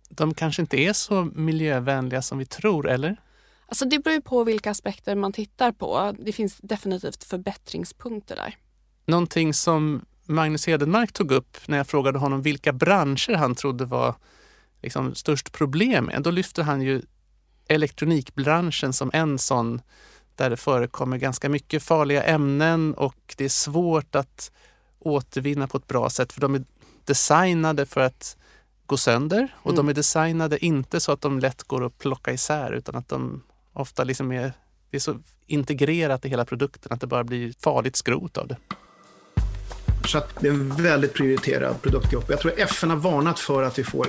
de 0.10 0.34
kanske 0.34 0.62
inte 0.62 0.78
är 0.78 0.94
så 0.94 1.24
miljövänliga 1.36 2.22
som 2.22 2.38
vi 2.38 2.46
tror, 2.46 2.90
eller? 2.90 3.22
Alltså 3.68 3.86
det 3.86 4.00
beror 4.00 4.16
ju 4.16 4.22
på 4.22 4.44
vilka 4.44 4.72
aspekter 4.72 5.16
man 5.16 5.34
tittar 5.34 5.72
på. 5.72 6.16
Det 6.20 6.32
finns 6.32 6.58
definitivt 6.58 7.24
förbättringspunkter 7.24 8.36
där. 8.36 8.58
Någonting 9.06 9.54
som 9.54 10.06
Magnus 10.26 10.68
Hedenmark 10.68 11.14
tog 11.14 11.32
upp 11.32 11.58
när 11.66 11.78
jag 11.78 11.88
frågade 11.88 12.20
honom 12.20 12.42
vilka 12.42 12.74
branscher 12.74 13.34
han 13.34 13.56
trodde 13.56 13.86
var 13.86 14.16
liksom 14.82 15.16
störst 15.16 15.52
problem 15.52 16.06
med. 16.06 16.24
Då 16.24 16.32
lyfter 16.32 16.64
han 16.64 16.82
ju 16.82 17.02
elektronikbranschen 17.68 18.94
som 18.94 19.12
en 19.14 19.40
sån 19.40 19.82
där 20.36 20.50
det 20.50 20.58
förekommer 20.58 21.18
ganska 21.18 21.50
mycket 21.50 21.84
farliga 21.84 22.24
ämnen 22.24 22.94
och 22.94 23.34
det 23.38 23.46
är 23.46 23.50
svårt 23.50 24.16
att 24.16 24.52
återvinna 25.00 25.68
på 25.68 25.78
ett 25.78 25.88
bra 25.88 26.10
sätt 26.10 26.34
för 26.34 26.42
de 26.42 26.56
är 26.56 26.64
designade 27.06 27.86
för 27.86 28.02
att 28.02 28.38
gå 28.86 28.98
sönder 28.98 29.56
och 29.62 29.72
Mm. 29.72 29.76
de 29.76 29.90
är 29.90 29.94
designade 29.94 30.66
inte 30.66 31.00
så 31.00 31.12
att 31.12 31.22
de 31.22 31.40
lätt 31.40 31.64
går 31.64 31.86
att 31.86 31.98
plocka 31.98 32.32
isär 32.32 32.72
utan 32.72 32.96
att 32.96 33.10
de 33.10 33.44
ofta 33.74 34.04
liksom 34.04 34.32
är, 34.32 34.54
det 34.90 34.98
är 34.98 35.02
så 35.02 35.20
integrerat 35.48 36.26
i 36.26 36.30
hela 36.30 36.46
produkten 36.46 36.92
att 36.94 37.02
det 37.02 37.08
bara 37.08 37.24
blir 37.24 37.54
farligt 37.60 37.96
skrot 37.96 38.38
av 38.38 38.48
det. 38.48 38.58
Så 40.08 40.18
att 40.18 40.40
det 40.40 40.48
är 40.48 40.52
en 40.52 40.76
väldigt 40.76 41.14
prioriterad 41.14 41.82
produktgrupp. 41.82 42.30
Jag 42.30 42.40
tror 42.40 42.54
FN 42.60 42.90
har 42.90 42.98
varnat 42.98 43.40
för 43.40 43.64
att 43.64 43.80
vi 43.80 43.84
får 43.84 44.08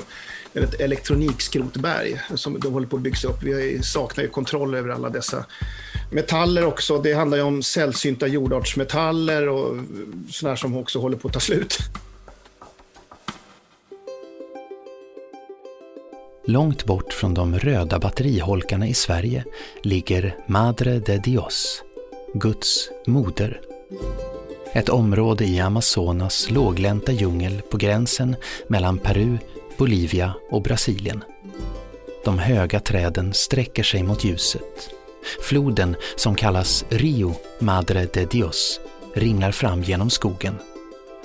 ett 0.55 0.81
elektronikskrotberg 0.81 2.21
som 2.35 2.61
de 2.61 2.73
håller 2.73 2.87
på 2.87 2.97
att 2.97 3.03
byggas 3.03 3.25
upp. 3.25 3.43
Vi 3.43 3.83
saknar 3.83 4.25
ju 4.25 4.31
kontroll 4.31 4.75
över 4.75 4.89
alla 4.89 5.11
dessa 5.11 5.47
metaller 6.11 6.65
också. 6.65 6.99
Det 6.99 7.13
handlar 7.13 7.39
ju 7.39 7.45
om 7.45 7.63
sällsynta 7.63 8.27
jordartsmetaller 8.27 9.49
och 9.49 9.77
sådana 10.31 10.57
som 10.57 10.77
också 10.77 10.99
håller 10.99 11.17
på 11.17 11.29
att 11.29 11.35
ta 11.35 11.41
slut. 11.41 11.79
Långt 16.47 16.85
bort 16.85 17.13
från 17.13 17.35
de 17.35 17.59
röda 17.59 17.99
batteriholkarna 17.99 18.89
i 18.89 18.95
Sverige 18.95 19.45
ligger 19.83 20.37
Madre 20.47 20.99
de 20.99 21.19
Dios, 21.19 21.83
Guds 22.35 22.91
moder. 23.07 23.61
Ett 24.73 24.89
område 24.89 25.45
i 25.45 25.61
Amazonas 25.61 26.51
låglänta 26.51 27.13
djungel 27.13 27.63
på 27.71 27.77
gränsen 27.77 28.37
mellan 28.69 28.99
Peru, 28.99 29.39
Bolivia 29.77 30.35
och 30.51 30.63
Brasilien. 30.63 31.25
De 32.25 32.39
höga 32.39 32.81
träden 32.81 33.33
sträcker 33.33 33.83
sig 33.83 34.03
mot 34.03 34.25
ljuset. 34.25 34.91
Floden, 35.41 35.97
som 36.17 36.35
kallas 36.35 36.85
Rio 36.89 37.35
Madre 37.59 38.09
de 38.13 38.25
Dios, 38.25 38.81
ringlar 39.15 39.53
fram 39.53 39.83
genom 39.83 40.11
skogen. 40.11 40.55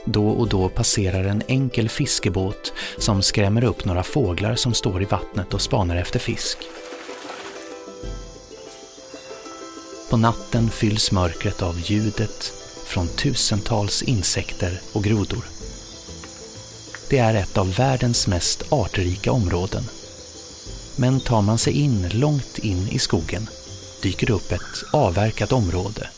Då 0.06 0.28
och 0.28 0.48
då 0.48 0.70
passerar 0.70 1.24
en 1.24 1.44
enkel 1.48 1.90
fiskebåt 1.90 2.74
som 2.98 3.22
skrämmer 3.22 3.64
upp 3.64 3.86
några 3.86 4.04
fåglar 4.04 4.56
som 4.56 4.74
står 4.74 5.02
i 5.02 5.06
vattnet 5.06 5.54
och 5.54 5.62
spanar 5.62 5.96
efter 5.96 6.20
fisk. 6.20 6.58
På 10.10 10.18
natten 10.18 10.70
fylls 10.70 11.12
mörkret 11.12 11.62
av 11.62 11.80
ljudet 11.80 12.54
från 12.86 13.08
tusentals 13.08 14.04
insekter 14.04 14.82
och 14.94 15.04
grodor. 15.04 15.44
Det 17.10 17.18
är 17.18 17.34
ett 17.34 17.58
av 17.58 17.76
världens 17.76 18.28
mest 18.28 18.74
artrika 18.74 19.32
områden. 19.32 19.84
Men 20.96 21.20
tar 21.20 21.42
man 21.42 21.58
sig 21.58 21.74
in 21.74 22.10
långt 22.10 22.58
in 22.58 22.88
i 22.92 23.00
skogen 23.00 23.48
dyker 24.02 24.28
det 24.28 24.34
upp 24.34 24.52
ett 24.52 24.84
avverkat 24.94 25.52
område 25.52 26.10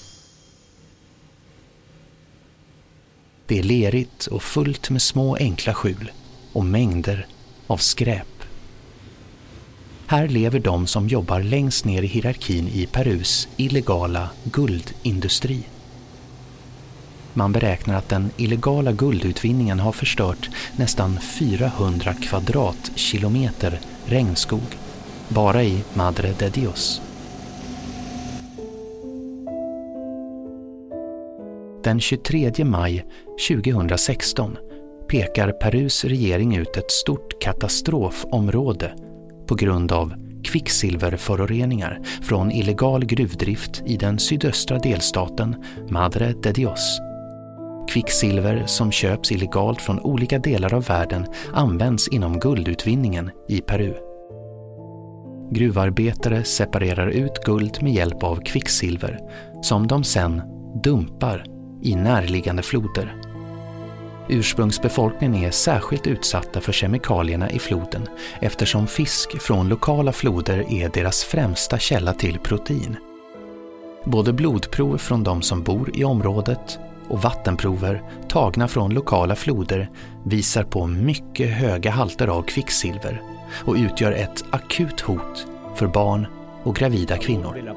Det 3.51 3.59
är 3.59 3.63
lerigt 3.63 4.27
och 4.27 4.43
fullt 4.43 4.89
med 4.89 5.01
små 5.01 5.35
enkla 5.35 5.73
skjul 5.73 6.11
och 6.53 6.65
mängder 6.65 7.27
av 7.67 7.77
skräp. 7.77 8.43
Här 10.07 10.27
lever 10.27 10.59
de 10.59 10.87
som 10.87 11.07
jobbar 11.07 11.39
längst 11.39 11.85
ner 11.85 12.03
i 12.03 12.07
hierarkin 12.07 12.67
i 12.67 12.85
Perus 12.85 13.47
illegala 13.57 14.29
guldindustri. 14.43 15.63
Man 17.33 17.51
beräknar 17.51 17.95
att 17.95 18.09
den 18.09 18.31
illegala 18.37 18.91
guldutvinningen 18.91 19.79
har 19.79 19.91
förstört 19.91 20.49
nästan 20.75 21.19
400 21.19 22.13
kvadratkilometer 22.13 23.79
regnskog 24.05 24.77
bara 25.27 25.63
i 25.63 25.83
Madre 25.93 26.33
de 26.39 26.49
Dios. 26.49 27.01
Den 31.83 31.99
23 31.99 32.65
maj 32.65 33.05
2016 33.49 34.57
pekar 35.09 35.51
Perus 35.51 36.05
regering 36.05 36.55
ut 36.55 36.77
ett 36.77 36.91
stort 36.91 37.41
katastrofområde 37.41 38.95
på 39.47 39.55
grund 39.55 39.91
av 39.91 40.13
kvicksilverföroreningar 40.43 41.99
från 42.21 42.51
illegal 42.51 43.05
gruvdrift 43.05 43.83
i 43.85 43.97
den 43.97 44.19
sydöstra 44.19 44.79
delstaten 44.79 45.55
Madre 45.89 46.33
de 46.43 46.51
Dios. 46.51 46.99
Kvicksilver 47.89 48.63
som 48.65 48.91
köps 48.91 49.31
illegalt 49.31 49.81
från 49.81 49.99
olika 49.99 50.39
delar 50.39 50.73
av 50.73 50.83
världen 50.83 51.25
används 51.53 52.07
inom 52.07 52.39
guldutvinningen 52.39 53.31
i 53.49 53.61
Peru. 53.61 53.93
Gruvarbetare 55.51 56.43
separerar 56.43 57.07
ut 57.07 57.43
guld 57.45 57.83
med 57.83 57.93
hjälp 57.93 58.23
av 58.23 58.35
kvicksilver 58.35 59.19
som 59.61 59.87
de 59.87 60.03
sen 60.03 60.41
dumpar 60.83 61.60
i 61.81 61.95
närliggande 61.95 62.63
floder. 62.63 63.15
Ursprungsbefolkningen 64.29 65.43
är 65.43 65.51
särskilt 65.51 66.07
utsatta 66.07 66.61
för 66.61 66.71
kemikalierna 66.71 67.49
i 67.49 67.59
floden 67.59 68.07
eftersom 68.39 68.87
fisk 68.87 69.41
från 69.41 69.69
lokala 69.69 70.11
floder 70.11 70.65
är 70.69 70.89
deras 70.89 71.23
främsta 71.23 71.79
källa 71.79 72.13
till 72.13 72.39
protein. 72.39 72.97
Både 74.03 74.33
blodprov 74.33 74.97
från 74.97 75.23
de 75.23 75.41
som 75.41 75.63
bor 75.63 75.91
i 75.93 76.03
området 76.03 76.79
och 77.07 77.21
vattenprover 77.21 78.03
tagna 78.27 78.67
från 78.67 78.93
lokala 78.93 79.35
floder 79.35 79.89
visar 80.23 80.63
på 80.63 80.87
mycket 80.87 81.49
höga 81.49 81.91
halter 81.91 82.27
av 82.27 82.41
kvicksilver 82.41 83.21
och 83.65 83.75
utgör 83.75 84.11
ett 84.11 84.43
akut 84.49 85.01
hot 85.01 85.47
för 85.75 85.87
barn 85.87 86.27
och 86.63 86.75
gravida 86.75 87.17
kvinnor 87.17 87.75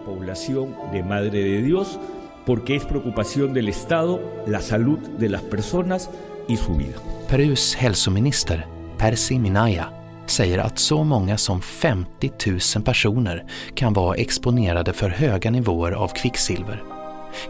porque 2.46 2.76
es 2.76 2.84
preocupación 2.84 3.54
del 3.54 3.68
Estado, 3.68 4.20
la 4.46 4.60
salud 4.60 4.98
de 5.18 5.28
las 5.28 5.42
personas 5.42 6.10
y 6.48 6.56
su 6.56 6.74
vida. 6.74 6.98
Perus 7.28 7.74
hälsominister 7.74 8.66
Percy 8.98 9.38
Minaya 9.38 9.90
säger 10.26 10.58
att 10.58 10.78
så 10.78 11.04
många 11.04 11.38
som 11.38 11.60
50 11.60 12.30
000 12.46 12.84
personer 12.84 13.44
kan 13.74 13.92
vara 13.92 14.16
exponerade 14.16 14.92
för 14.92 15.08
höga 15.08 15.50
nivåer 15.50 15.92
av 15.92 16.08
kvicksilver. 16.08 16.82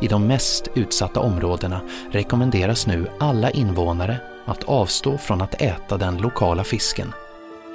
I 0.00 0.08
de 0.08 0.26
mest 0.26 0.68
utsatta 0.74 1.20
områdena 1.20 1.80
rekommenderas 2.10 2.86
nu 2.86 3.06
alla 3.20 3.50
invånare 3.50 4.16
att 4.44 4.64
avstå 4.64 5.18
från 5.18 5.40
att 5.40 5.62
äta 5.62 5.96
den 5.96 6.18
lokala 6.18 6.64
fisken. 6.64 7.12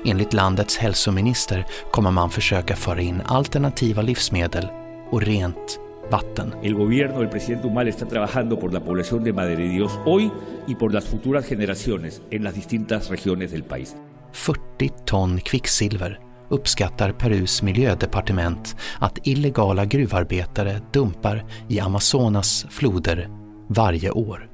Enligt 0.06 0.34
landets 0.34 0.78
hälsominister 0.78 1.66
kommer 1.92 2.12
man 2.12 2.30
försöka 2.30 2.76
föra 2.76 3.02
in 3.02 3.22
alternativa 3.26 4.02
livsmedel 4.02 4.68
och 5.12 5.22
rent 5.22 5.80
vatten. 6.10 6.56
El 6.63 6.75
gobierno 6.75 7.20
del 7.20 7.30
presidente 7.30 7.68
Humal 7.68 7.88
está 7.88 8.06
trabajando 8.06 8.60
por 8.60 8.74
la 8.74 8.80
población 8.80 9.24
de 9.24 9.34
Madre 9.34 9.56
de 9.56 9.70
Dios 9.70 10.00
hoy 10.06 10.32
y 10.68 10.75
por 10.75 10.94
las 10.94 11.06
futuras 11.06 11.46
generaciones 11.46 12.22
en 12.32 12.44
las 12.44 12.56
distintas 12.56 13.10
regiones 13.10 13.51
del 13.51 13.63
país. 13.63 13.96
40 14.32 14.96
ton 15.06 15.39
kvicksilver 15.39 16.20
uppskattar 16.50 17.18
Perus 17.18 17.63
miljödepartement 17.63 18.75
att 19.00 19.28
illegala 19.28 19.86
gruvarbetare 19.86 20.82
dumpar 20.92 21.46
i 21.68 21.80
Amazonas 21.80 22.66
floder 22.70 23.30
varje 23.68 24.12
år. 24.12 24.50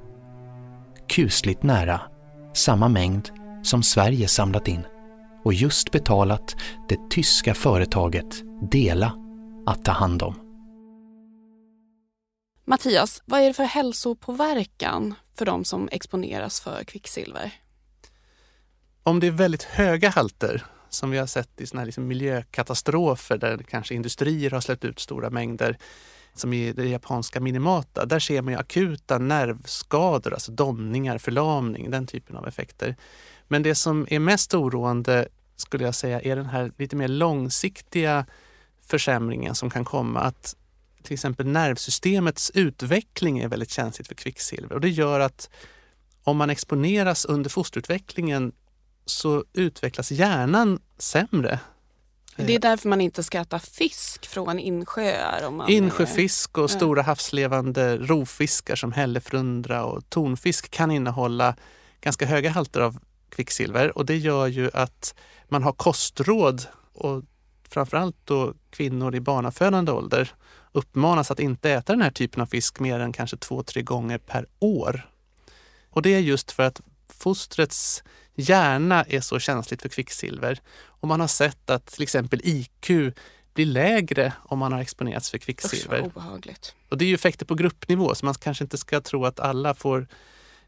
Kusligt 1.15 1.63
nära 1.63 2.01
samma 2.53 2.87
mängd 2.87 3.29
som 3.63 3.83
Sverige 3.83 4.27
samlat 4.27 4.67
in 4.67 4.83
och 5.43 5.53
just 5.53 5.91
betalat 5.91 6.55
det 6.89 7.09
tyska 7.09 7.53
företaget 7.53 8.43
Dela 8.71 9.13
att 9.65 9.85
ta 9.85 9.91
hand 9.91 10.23
om. 10.23 10.44
Mattias, 12.67 13.21
vad 13.25 13.41
är 13.41 13.47
det 13.47 13.53
för 13.53 13.63
hälsopåverkan 13.63 15.13
för 15.37 15.45
de 15.45 15.65
som 15.65 15.89
exponeras 15.91 16.59
för 16.59 16.83
kvicksilver? 16.83 17.51
Om 19.03 19.19
det 19.19 19.27
är 19.27 19.31
väldigt 19.31 19.63
höga 19.63 20.09
halter, 20.09 20.65
som 20.89 21.11
vi 21.11 21.17
har 21.17 21.25
sett 21.25 21.61
i 21.61 21.67
såna 21.67 21.81
här 21.81 21.85
liksom 21.85 22.07
miljökatastrofer 22.07 23.37
där 23.37 23.57
kanske 23.57 23.95
industrier 23.95 24.51
har 24.51 24.61
släppt 24.61 24.85
ut 24.85 24.99
stora 24.99 25.29
mängder, 25.29 25.77
som 26.33 26.53
i 26.53 26.73
det 26.73 26.85
japanska 26.85 27.39
Minimata, 27.39 28.05
där 28.05 28.19
ser 28.19 28.41
man 28.41 28.53
ju 28.53 28.59
akuta 28.59 29.17
nervskador, 29.17 30.33
alltså 30.33 30.51
domningar, 30.51 31.17
förlamning, 31.17 31.91
den 31.91 32.07
typen 32.07 32.35
av 32.35 32.47
effekter. 32.47 32.95
Men 33.47 33.63
det 33.63 33.75
som 33.75 34.07
är 34.09 34.19
mest 34.19 34.53
oroande 34.53 35.27
skulle 35.55 35.83
jag 35.83 35.95
säga 35.95 36.21
är 36.21 36.35
den 36.35 36.45
här 36.45 36.71
lite 36.77 36.95
mer 36.95 37.07
långsiktiga 37.07 38.25
försämringen 38.81 39.55
som 39.55 39.69
kan 39.69 39.85
komma. 39.85 40.19
Att 40.19 40.55
till 41.05 41.13
exempel 41.13 41.47
nervsystemets 41.47 42.51
utveckling 42.53 43.39
är 43.39 43.47
väldigt 43.47 43.71
känsligt 43.71 44.07
för 44.07 44.15
kvicksilver 44.15 44.73
och 44.73 44.81
det 44.81 44.89
gör 44.89 45.19
att 45.19 45.49
om 46.23 46.37
man 46.37 46.49
exponeras 46.49 47.25
under 47.25 47.49
fosterutvecklingen 47.49 48.51
så 49.05 49.43
utvecklas 49.53 50.11
hjärnan 50.11 50.79
sämre. 50.97 51.59
Det 52.37 52.55
är 52.55 52.59
därför 52.59 52.89
man 52.89 53.01
inte 53.01 53.23
ska 53.23 53.39
äta 53.39 53.59
fisk 53.59 54.27
från 54.27 54.59
insjöar? 54.59 55.43
Om 55.47 55.55
man 55.55 55.69
Insjöfisk 55.69 56.57
och 56.57 56.71
stora 56.71 57.01
havslevande 57.01 57.97
rovfiskar 57.97 58.75
som 58.75 58.91
hälleflundra 58.91 59.85
och 59.85 60.09
tonfisk 60.09 60.71
kan 60.71 60.91
innehålla 60.91 61.55
ganska 62.01 62.25
höga 62.25 62.49
halter 62.49 62.81
av 62.81 62.97
kvicksilver 63.29 63.97
och 63.97 64.05
det 64.05 64.17
gör 64.17 64.47
ju 64.47 64.69
att 64.73 65.15
man 65.47 65.63
har 65.63 65.71
kostråd 65.71 66.61
och 66.93 67.23
framförallt 67.69 68.15
då 68.23 68.53
kvinnor 68.69 69.15
i 69.15 69.19
barnafödande 69.19 69.91
ålder 69.91 70.33
uppmanas 70.71 71.31
att 71.31 71.39
inte 71.39 71.71
äta 71.71 71.93
den 71.93 72.01
här 72.01 72.11
typen 72.11 72.41
av 72.41 72.45
fisk 72.45 72.79
mer 72.79 72.99
än 72.99 73.13
kanske 73.13 73.37
två, 73.37 73.63
tre 73.63 73.81
gånger 73.81 74.17
per 74.17 74.45
år. 74.59 75.09
Och 75.89 76.01
det 76.01 76.13
är 76.13 76.19
just 76.19 76.51
för 76.51 76.63
att 76.63 76.81
fostrets 77.09 78.03
hjärna 78.35 79.03
är 79.03 79.21
så 79.21 79.39
känsligt 79.39 79.81
för 79.81 79.89
kvicksilver. 79.89 80.59
Och 80.85 81.07
man 81.07 81.19
har 81.19 81.27
sett 81.27 81.69
att 81.69 81.85
till 81.85 82.03
exempel 82.03 82.41
IQ 82.43 82.91
blir 83.53 83.65
lägre 83.65 84.33
om 84.43 84.59
man 84.59 84.71
har 84.71 84.79
exponerats 84.79 85.31
för 85.31 85.37
kvicksilver. 85.37 85.99
Usch, 85.99 86.05
obehagligt. 86.05 86.75
Och 86.89 86.97
det 86.97 87.05
är 87.05 87.07
ju 87.09 87.15
effekter 87.15 87.45
på 87.45 87.55
gruppnivå 87.55 88.15
så 88.15 88.25
man 88.25 88.33
kanske 88.33 88.63
inte 88.63 88.77
ska 88.77 89.01
tro 89.01 89.25
att 89.25 89.39
alla 89.39 89.73
får 89.73 90.07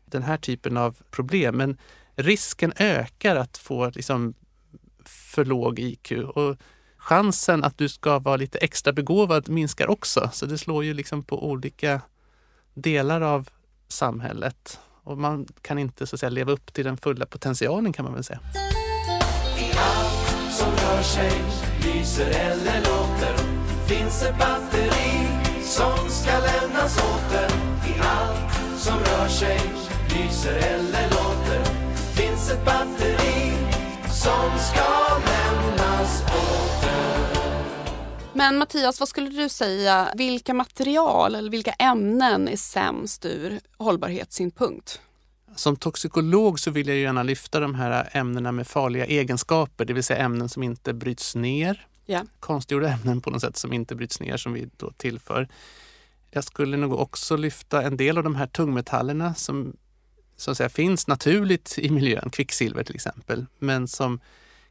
den 0.05 0.23
här 0.23 0.37
typen 0.37 0.77
av 0.77 0.97
problem. 1.11 1.57
Men 1.57 1.77
risken 2.15 2.73
ökar 2.75 3.35
att 3.35 3.57
få 3.57 3.89
liksom 3.89 4.33
för 5.05 5.45
låg 5.45 5.79
IQ. 5.79 6.11
Och 6.11 6.57
chansen 7.07 7.63
att 7.63 7.77
du 7.77 7.89
ska 7.89 8.19
vara 8.19 8.35
lite 8.35 8.57
extra 8.57 8.93
begåvad 8.93 9.49
minskar 9.49 9.87
också. 9.87 10.29
Så 10.33 10.45
det 10.45 10.57
slår 10.57 10.83
ju 10.83 10.93
liksom 10.93 11.23
på 11.23 11.49
olika 11.49 12.01
delar 12.73 13.21
av 13.21 13.49
samhället. 13.87 14.79
Och 15.03 15.17
man 15.17 15.47
kan 15.61 15.79
inte 15.79 16.07
så 16.07 16.15
att 16.15 16.19
säga, 16.19 16.29
leva 16.29 16.51
upp 16.51 16.73
till 16.73 16.85
den 16.85 16.97
fulla 16.97 17.25
potentialen 17.25 17.93
kan 17.93 18.05
man 18.05 18.13
väl 18.13 18.23
säga. 18.23 18.39
I 19.59 19.71
allt 19.77 20.53
som 20.53 20.71
rör 20.71 21.01
sig, 21.01 21.31
lyser 21.83 22.29
eller 22.29 22.77
låter 22.77 23.35
finns 23.87 24.23
ett 24.23 24.37
batteri 24.39 25.27
som 25.63 26.09
ska 26.09 26.31
lämnas 26.31 26.97
åter. 26.97 27.49
I 27.87 27.99
allt 27.99 28.79
som 28.79 28.99
rör 28.99 29.27
sig, 29.27 29.59
lyser 30.09 30.55
eller 30.55 31.09
låter 31.09 31.63
finns 32.15 32.51
ett 32.51 32.65
batteri 32.65 33.53
som 34.11 34.59
ska 34.59 34.87
lämnas 35.25 36.23
åter. 36.23 36.66
Men 38.37 38.57
Mattias, 38.57 38.99
vad 38.99 39.09
skulle 39.09 39.29
du 39.29 39.49
säga, 39.49 40.11
vilka 40.15 40.53
material 40.53 41.35
eller 41.35 41.51
vilka 41.51 41.71
ämnen 41.71 42.47
är 42.47 42.57
sämst 42.57 43.25
ur 43.25 43.59
hållbarhetssynpunkt? 43.77 45.01
Som 45.55 45.75
toxikolog 45.75 46.59
så 46.59 46.71
vill 46.71 46.87
jag 46.87 46.97
gärna 46.97 47.23
lyfta 47.23 47.59
de 47.59 47.75
här 47.75 48.09
ämnena 48.11 48.51
med 48.51 48.67
farliga 48.67 49.05
egenskaper, 49.05 49.85
det 49.85 49.93
vill 49.93 50.03
säga 50.03 50.19
ämnen 50.19 50.49
som 50.49 50.63
inte 50.63 50.93
bryts 50.93 51.35
ner. 51.35 51.87
Ja. 52.05 52.25
Konstgjorda 52.39 52.89
ämnen 52.89 53.21
på 53.21 53.29
något 53.29 53.41
sätt 53.41 53.57
som 53.57 53.73
inte 53.73 53.95
bryts 53.95 54.19
ner 54.19 54.37
som 54.37 54.53
vi 54.53 54.69
då 54.77 54.91
tillför. 54.91 55.47
Jag 56.31 56.43
skulle 56.43 56.77
nog 56.77 56.93
också 56.93 57.37
lyfta 57.37 57.81
en 57.81 57.97
del 57.97 58.17
av 58.17 58.23
de 58.23 58.35
här 58.35 58.47
tungmetallerna 58.47 59.35
som 59.35 59.73
så 60.35 60.51
att 60.51 60.57
säga, 60.57 60.69
finns 60.69 61.07
naturligt 61.07 61.75
i 61.77 61.89
miljön, 61.89 62.29
kvicksilver 62.29 62.83
till 62.83 62.95
exempel, 62.95 63.45
men 63.59 63.87
som 63.87 64.19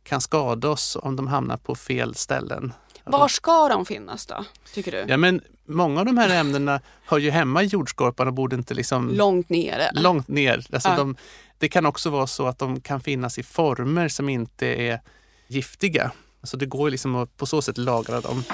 kan 0.02 0.20
skada 0.20 0.68
oss 0.68 0.96
om 1.02 1.16
de 1.16 1.26
hamnar 1.26 1.56
på 1.56 1.74
fel 1.74 2.14
ställen. 2.14 2.72
Var 3.06 3.28
ska 3.28 3.68
de 3.68 3.86
finnas 3.86 4.26
då, 4.26 4.44
tycker 4.74 4.92
du? 4.92 5.04
Ja, 5.08 5.16
men 5.16 5.40
många 5.68 6.00
av 6.00 6.06
de 6.06 6.18
här 6.18 6.40
ämnena 6.40 6.80
hör 7.06 7.18
ju 7.18 7.30
hemma 7.30 7.62
i 7.62 7.66
jordskorpan 7.66 8.26
och 8.26 8.32
borde 8.34 8.56
inte 8.56 8.74
liksom 8.74 9.10
Långt 9.14 9.48
nere? 9.48 9.90
långt 9.92 10.28
ner. 10.28 10.66
Alltså 10.72 10.88
Ja. 10.88 10.96
de, 10.96 11.16
det 11.58 11.68
kan 11.68 11.86
också 11.86 12.10
vara 12.10 12.26
så 12.26 12.46
att 12.46 12.58
de 12.58 12.80
kan 12.80 13.00
finnas 13.00 13.38
i 13.38 13.42
former 13.42 14.08
som 14.08 14.28
inte 14.28 14.66
är 14.66 15.00
giftiga. 15.48 16.10
Så 16.42 16.56
det 16.56 16.66
går 16.66 16.90
liksom 16.90 17.16
att 17.16 17.36
på 17.36 17.46
så 17.46 17.62
sätt 17.62 17.78
lagra 17.78 18.20
dem. 18.20 18.44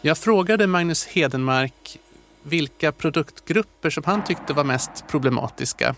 Jag 0.00 0.18
frågade 0.18 0.66
Magnus 0.66 1.06
Hedenmark 1.06 1.98
vilka 2.42 2.92
produktgrupper 2.92 3.90
som 3.90 4.02
han 4.06 4.24
tyckte 4.24 4.52
var 4.52 4.64
mest 4.64 5.04
problematiska. 5.08 5.94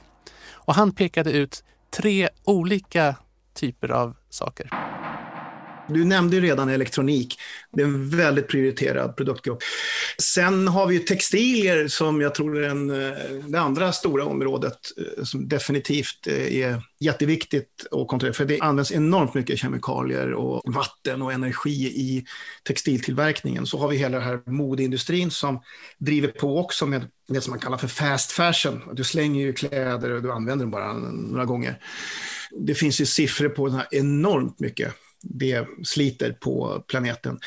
Och 0.53 0.75
han 0.75 0.93
pekade 0.93 1.33
ut 1.33 1.65
tre 1.97 2.29
olika 2.45 3.15
typer 3.55 3.89
av 3.89 4.17
saker. 4.31 4.71
Du 5.89 6.05
nämnde 6.05 6.37
ju 6.37 6.43
redan 6.43 6.69
elektronik. 6.69 7.41
Det 7.73 7.83
är 7.83 7.87
en 7.87 8.11
väldigt 8.11 8.49
prioriterad 8.49 9.17
produktgrupp. 9.17 9.59
Sen 10.19 10.69
har 10.69 10.87
vi 10.87 10.95
ju 10.95 11.01
textilier 11.01 11.89
som 11.89 12.21
jag 12.21 12.35
tror 12.35 12.59
är 12.59 12.69
en, 12.69 12.91
eh, 12.91 13.13
det 13.49 13.61
andra 13.61 13.93
stora 13.93 14.25
området 14.25 14.79
eh, 14.97 15.25
som 15.25 15.49
definitivt 15.49 16.27
eh, 16.27 16.57
är 16.57 16.83
jätteviktigt 17.01 17.87
att 17.91 18.09
kontrollera. 18.09 18.35
För 18.35 18.45
det 18.45 18.61
används 18.61 18.93
enormt 18.93 19.35
mycket 19.35 19.59
kemikalier 19.59 20.33
och 20.33 20.75
vatten 20.75 21.23
och 21.23 21.33
energi 21.33 21.87
i 21.87 22.25
textiltillverkningen. 22.63 23.67
Så 23.67 23.79
har 23.79 23.89
vi 23.89 23.97
hela 23.97 24.19
den 24.19 24.27
här 24.27 24.41
modeindustrin 24.47 25.31
som 25.31 25.61
driver 25.99 26.29
på 26.29 26.59
också 26.59 26.87
med 26.87 27.07
det 27.29 27.41
som 27.41 27.51
man 27.51 27.61
kallar 27.61 27.79
för 27.79 27.89
fast 27.89 28.33
fashion. 28.33 28.83
Du 28.93 29.05
slänger 29.05 29.41
ju 29.41 29.53
kläder 29.53 30.11
och 30.11 30.23
du 30.23 30.33
använder 30.33 30.65
dem 30.65 30.71
bara 30.71 30.93
några 30.93 31.45
gånger. 31.45 31.79
Det 32.51 32.75
finns 32.75 33.01
ju 33.01 33.07
siffror 33.07 33.49
på 33.49 33.67
den 33.67 33.77
här 33.77 33.87
enormt 33.91 34.61
mycket 34.61 34.95
det 35.25 35.67
sliter 35.85 36.33
på 36.33 36.85
planeten. 36.89 37.39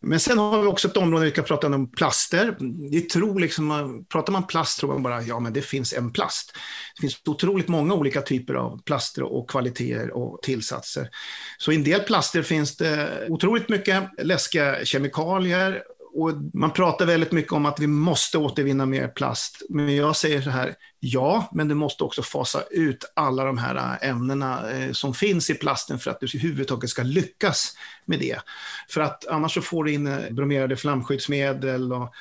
Men 0.00 0.20
sen 0.20 0.38
har 0.38 0.62
vi 0.62 0.68
också 0.68 0.88
ett 0.88 0.96
område 0.96 1.24
där 1.24 1.30
vi 1.30 1.34
kan 1.34 1.44
prata 1.44 1.66
om 1.66 1.90
plaster. 1.90 2.56
Vi 2.90 3.00
tror 3.00 3.40
liksom, 3.40 4.04
pratar 4.12 4.32
man 4.32 4.46
plast 4.46 4.78
tror 4.78 4.92
man 4.92 5.02
bara, 5.02 5.22
ja 5.22 5.40
men 5.40 5.52
det 5.52 5.62
finns 5.62 5.92
en 5.92 6.12
plast. 6.12 6.52
Det 6.96 7.00
finns 7.00 7.22
otroligt 7.26 7.68
många 7.68 7.94
olika 7.94 8.22
typer 8.22 8.54
av 8.54 8.82
plaster 8.82 9.22
och 9.22 9.50
kvaliteter 9.50 10.16
och 10.16 10.42
tillsatser. 10.42 11.08
Så 11.58 11.72
i 11.72 11.74
en 11.74 11.84
del 11.84 12.00
plaster 12.00 12.42
finns 12.42 12.76
det 12.76 13.26
otroligt 13.28 13.68
mycket 13.68 14.04
läskiga 14.22 14.84
kemikalier 14.84 15.82
och 16.16 16.32
man 16.54 16.70
pratar 16.70 17.06
väldigt 17.06 17.32
mycket 17.32 17.52
om 17.52 17.66
att 17.66 17.80
vi 17.80 17.86
måste 17.86 18.38
återvinna 18.38 18.86
mer 18.86 19.08
plast. 19.08 19.62
Men 19.68 19.96
jag 19.96 20.16
säger 20.16 20.42
så 20.42 20.50
här, 20.50 20.74
ja, 21.00 21.50
men 21.52 21.68
du 21.68 21.74
måste 21.74 22.04
också 22.04 22.22
fasa 22.22 22.62
ut 22.70 23.12
alla 23.16 23.44
de 23.44 23.58
här 23.58 23.76
eh, 23.76 24.08
ämnena 24.10 24.70
eh, 24.70 24.92
som 24.92 25.14
finns 25.14 25.50
i 25.50 25.54
plasten 25.54 25.98
för 25.98 26.10
att 26.10 26.20
du 26.20 26.26
överhuvudtaget 26.26 26.90
ska 26.90 27.02
lyckas 27.02 27.76
med 28.04 28.18
det. 28.18 28.38
För 28.88 29.00
att 29.00 29.26
annars 29.26 29.54
så 29.54 29.60
får 29.60 29.84
du 29.84 29.92
in 29.92 30.06
eh, 30.06 30.30
bromerade 30.30 30.76
flamskyddsmedel 30.76 31.92
och 31.92 32.14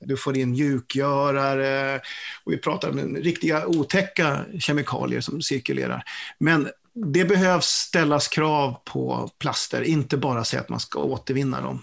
du 0.00 0.16
får 0.16 0.36
in 0.36 0.50
mjukgörare 0.50 2.00
och 2.44 2.52
vi 2.52 2.56
pratar 2.56 2.90
om 2.90 3.16
riktiga 3.16 3.66
otäcka 3.66 4.44
kemikalier 4.58 5.20
som 5.20 5.42
cirkulerar. 5.42 6.02
Men 6.38 6.68
det 6.94 7.24
behövs 7.24 7.66
ställas 7.66 8.28
krav 8.28 8.80
på 8.84 9.30
plaster, 9.38 9.82
inte 9.82 10.16
bara 10.16 10.44
säga 10.44 10.60
att 10.60 10.68
man 10.68 10.80
ska 10.80 10.98
återvinna 10.98 11.60
dem. 11.60 11.82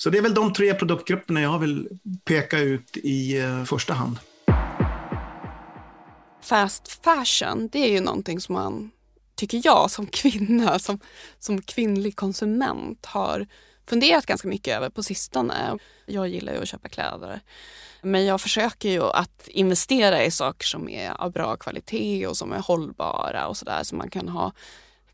Så 0.00 0.10
det 0.10 0.18
är 0.18 0.22
väl 0.22 0.34
de 0.34 0.52
tre 0.52 0.74
produktgrupperna 0.74 1.40
jag 1.40 1.58
vill 1.58 1.88
peka 2.24 2.58
ut 2.58 2.96
i 2.96 3.38
eh, 3.38 3.64
första 3.64 3.94
hand. 3.94 4.18
Fast 6.42 7.04
fashion, 7.04 7.68
det 7.72 7.78
är 7.78 7.90
ju 7.90 8.00
någonting 8.00 8.40
som 8.40 8.52
man, 8.52 8.90
tycker 9.34 9.60
jag 9.64 9.90
som 9.90 10.06
kvinna, 10.06 10.78
som, 10.78 10.98
som 11.38 11.62
kvinnlig 11.62 12.16
konsument 12.16 13.06
har 13.06 13.46
funderat 13.86 14.26
ganska 14.26 14.48
mycket 14.48 14.76
över 14.76 14.90
på 14.90 15.02
sistone. 15.02 15.78
Jag 16.06 16.28
gillar 16.28 16.52
ju 16.52 16.62
att 16.62 16.68
köpa 16.68 16.88
kläder. 16.88 17.40
Men 18.02 18.24
jag 18.24 18.40
försöker 18.40 18.88
ju 18.88 19.02
att 19.02 19.48
investera 19.48 20.24
i 20.24 20.30
saker 20.30 20.66
som 20.66 20.88
är 20.88 21.10
av 21.10 21.32
bra 21.32 21.56
kvalitet 21.56 22.26
och 22.26 22.36
som 22.36 22.52
är 22.52 22.58
hållbara 22.58 23.46
och 23.46 23.56
sådär 23.56 23.82
så 23.82 23.96
man 23.96 24.10
kan 24.10 24.28
ha 24.28 24.52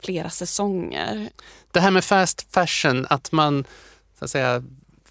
flera 0.02 0.30
säsonger. 0.30 1.30
Det 1.70 1.80
här 1.80 1.90
med 1.90 2.04
fast 2.04 2.54
fashion, 2.54 3.06
att 3.10 3.32
man 3.32 3.64
så 4.18 4.24
att 4.24 4.30
säga, 4.30 4.62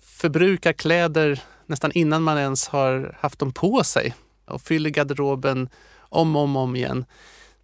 förbrukar 0.02 0.74
kläder 0.74 1.44
nästan 1.66 1.92
innan 1.92 2.24
man 2.24 2.38
ens 2.38 2.68
har 2.68 3.18
haft 3.20 3.40
dem 3.40 3.52
på 3.52 3.84
sig 3.84 4.16
och 4.46 4.62
fyller 4.62 4.90
garderoben 4.90 5.70
om 5.98 6.36
och 6.36 6.42
om, 6.42 6.56
om 6.56 6.76
igen. 6.76 7.06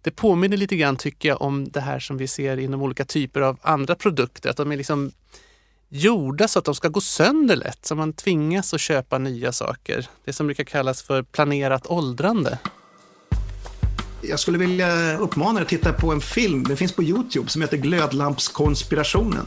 Det 0.02 0.10
påminner 0.10 0.56
lite 0.56 0.76
grann 0.76 0.96
tycker 0.96 1.28
jag 1.28 1.42
om 1.42 1.68
det 1.70 1.80
här 1.80 1.98
som 1.98 2.16
vi 2.16 2.28
ser 2.28 2.56
inom 2.56 2.82
olika 2.82 3.04
typer 3.04 3.40
av 3.40 3.58
andra 3.62 3.94
produkter. 3.94 4.50
Att 4.50 4.56
de 4.56 4.72
är 4.72 4.76
liksom 4.76 5.12
gjorda 5.88 6.48
så 6.48 6.58
att 6.58 6.64
de 6.64 6.74
ska 6.74 6.88
gå 6.88 7.00
sönder 7.00 7.56
lätt, 7.56 7.86
så 7.86 7.94
man 7.94 8.12
tvingas 8.12 8.74
att 8.74 8.80
köpa 8.80 9.18
nya 9.18 9.52
saker. 9.52 10.08
Det 10.24 10.32
som 10.32 10.46
brukar 10.46 10.64
kallas 10.64 11.02
för 11.02 11.22
planerat 11.22 11.86
åldrande. 11.86 12.58
Jag 14.22 14.40
skulle 14.40 14.58
vilja 14.58 15.18
uppmana 15.18 15.60
er 15.60 15.62
att 15.62 15.68
titta 15.68 15.92
på 15.92 16.12
en 16.12 16.20
film, 16.20 16.64
den 16.64 16.76
finns 16.76 16.92
på 16.92 17.02
Youtube, 17.02 17.48
som 17.48 17.62
heter 17.62 17.76
Glödlampskonspirationen. 17.76 19.46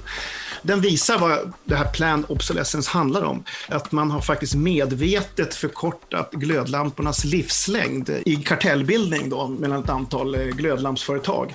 Den 0.64 0.82
visar 0.82 1.18
vad 1.18 1.54
det 1.64 1.76
här 1.76 1.88
plan 1.88 2.26
obsolescence 2.30 2.92
handlar 2.92 3.24
om. 3.24 3.44
Att 3.68 3.92
man 3.92 4.12
har 4.12 4.22
faktiskt 4.22 4.56
medvetet 4.56 5.56
förkortat 5.56 6.32
glödlampornas 6.32 7.26
livslängd 7.26 8.10
i 8.26 8.36
kartellbildning 8.36 9.30
då, 9.30 9.48
mellan 9.48 9.84
ett 9.84 9.90
antal 9.90 10.36
eh, 10.36 10.42
glödlampsföretag. 10.42 11.54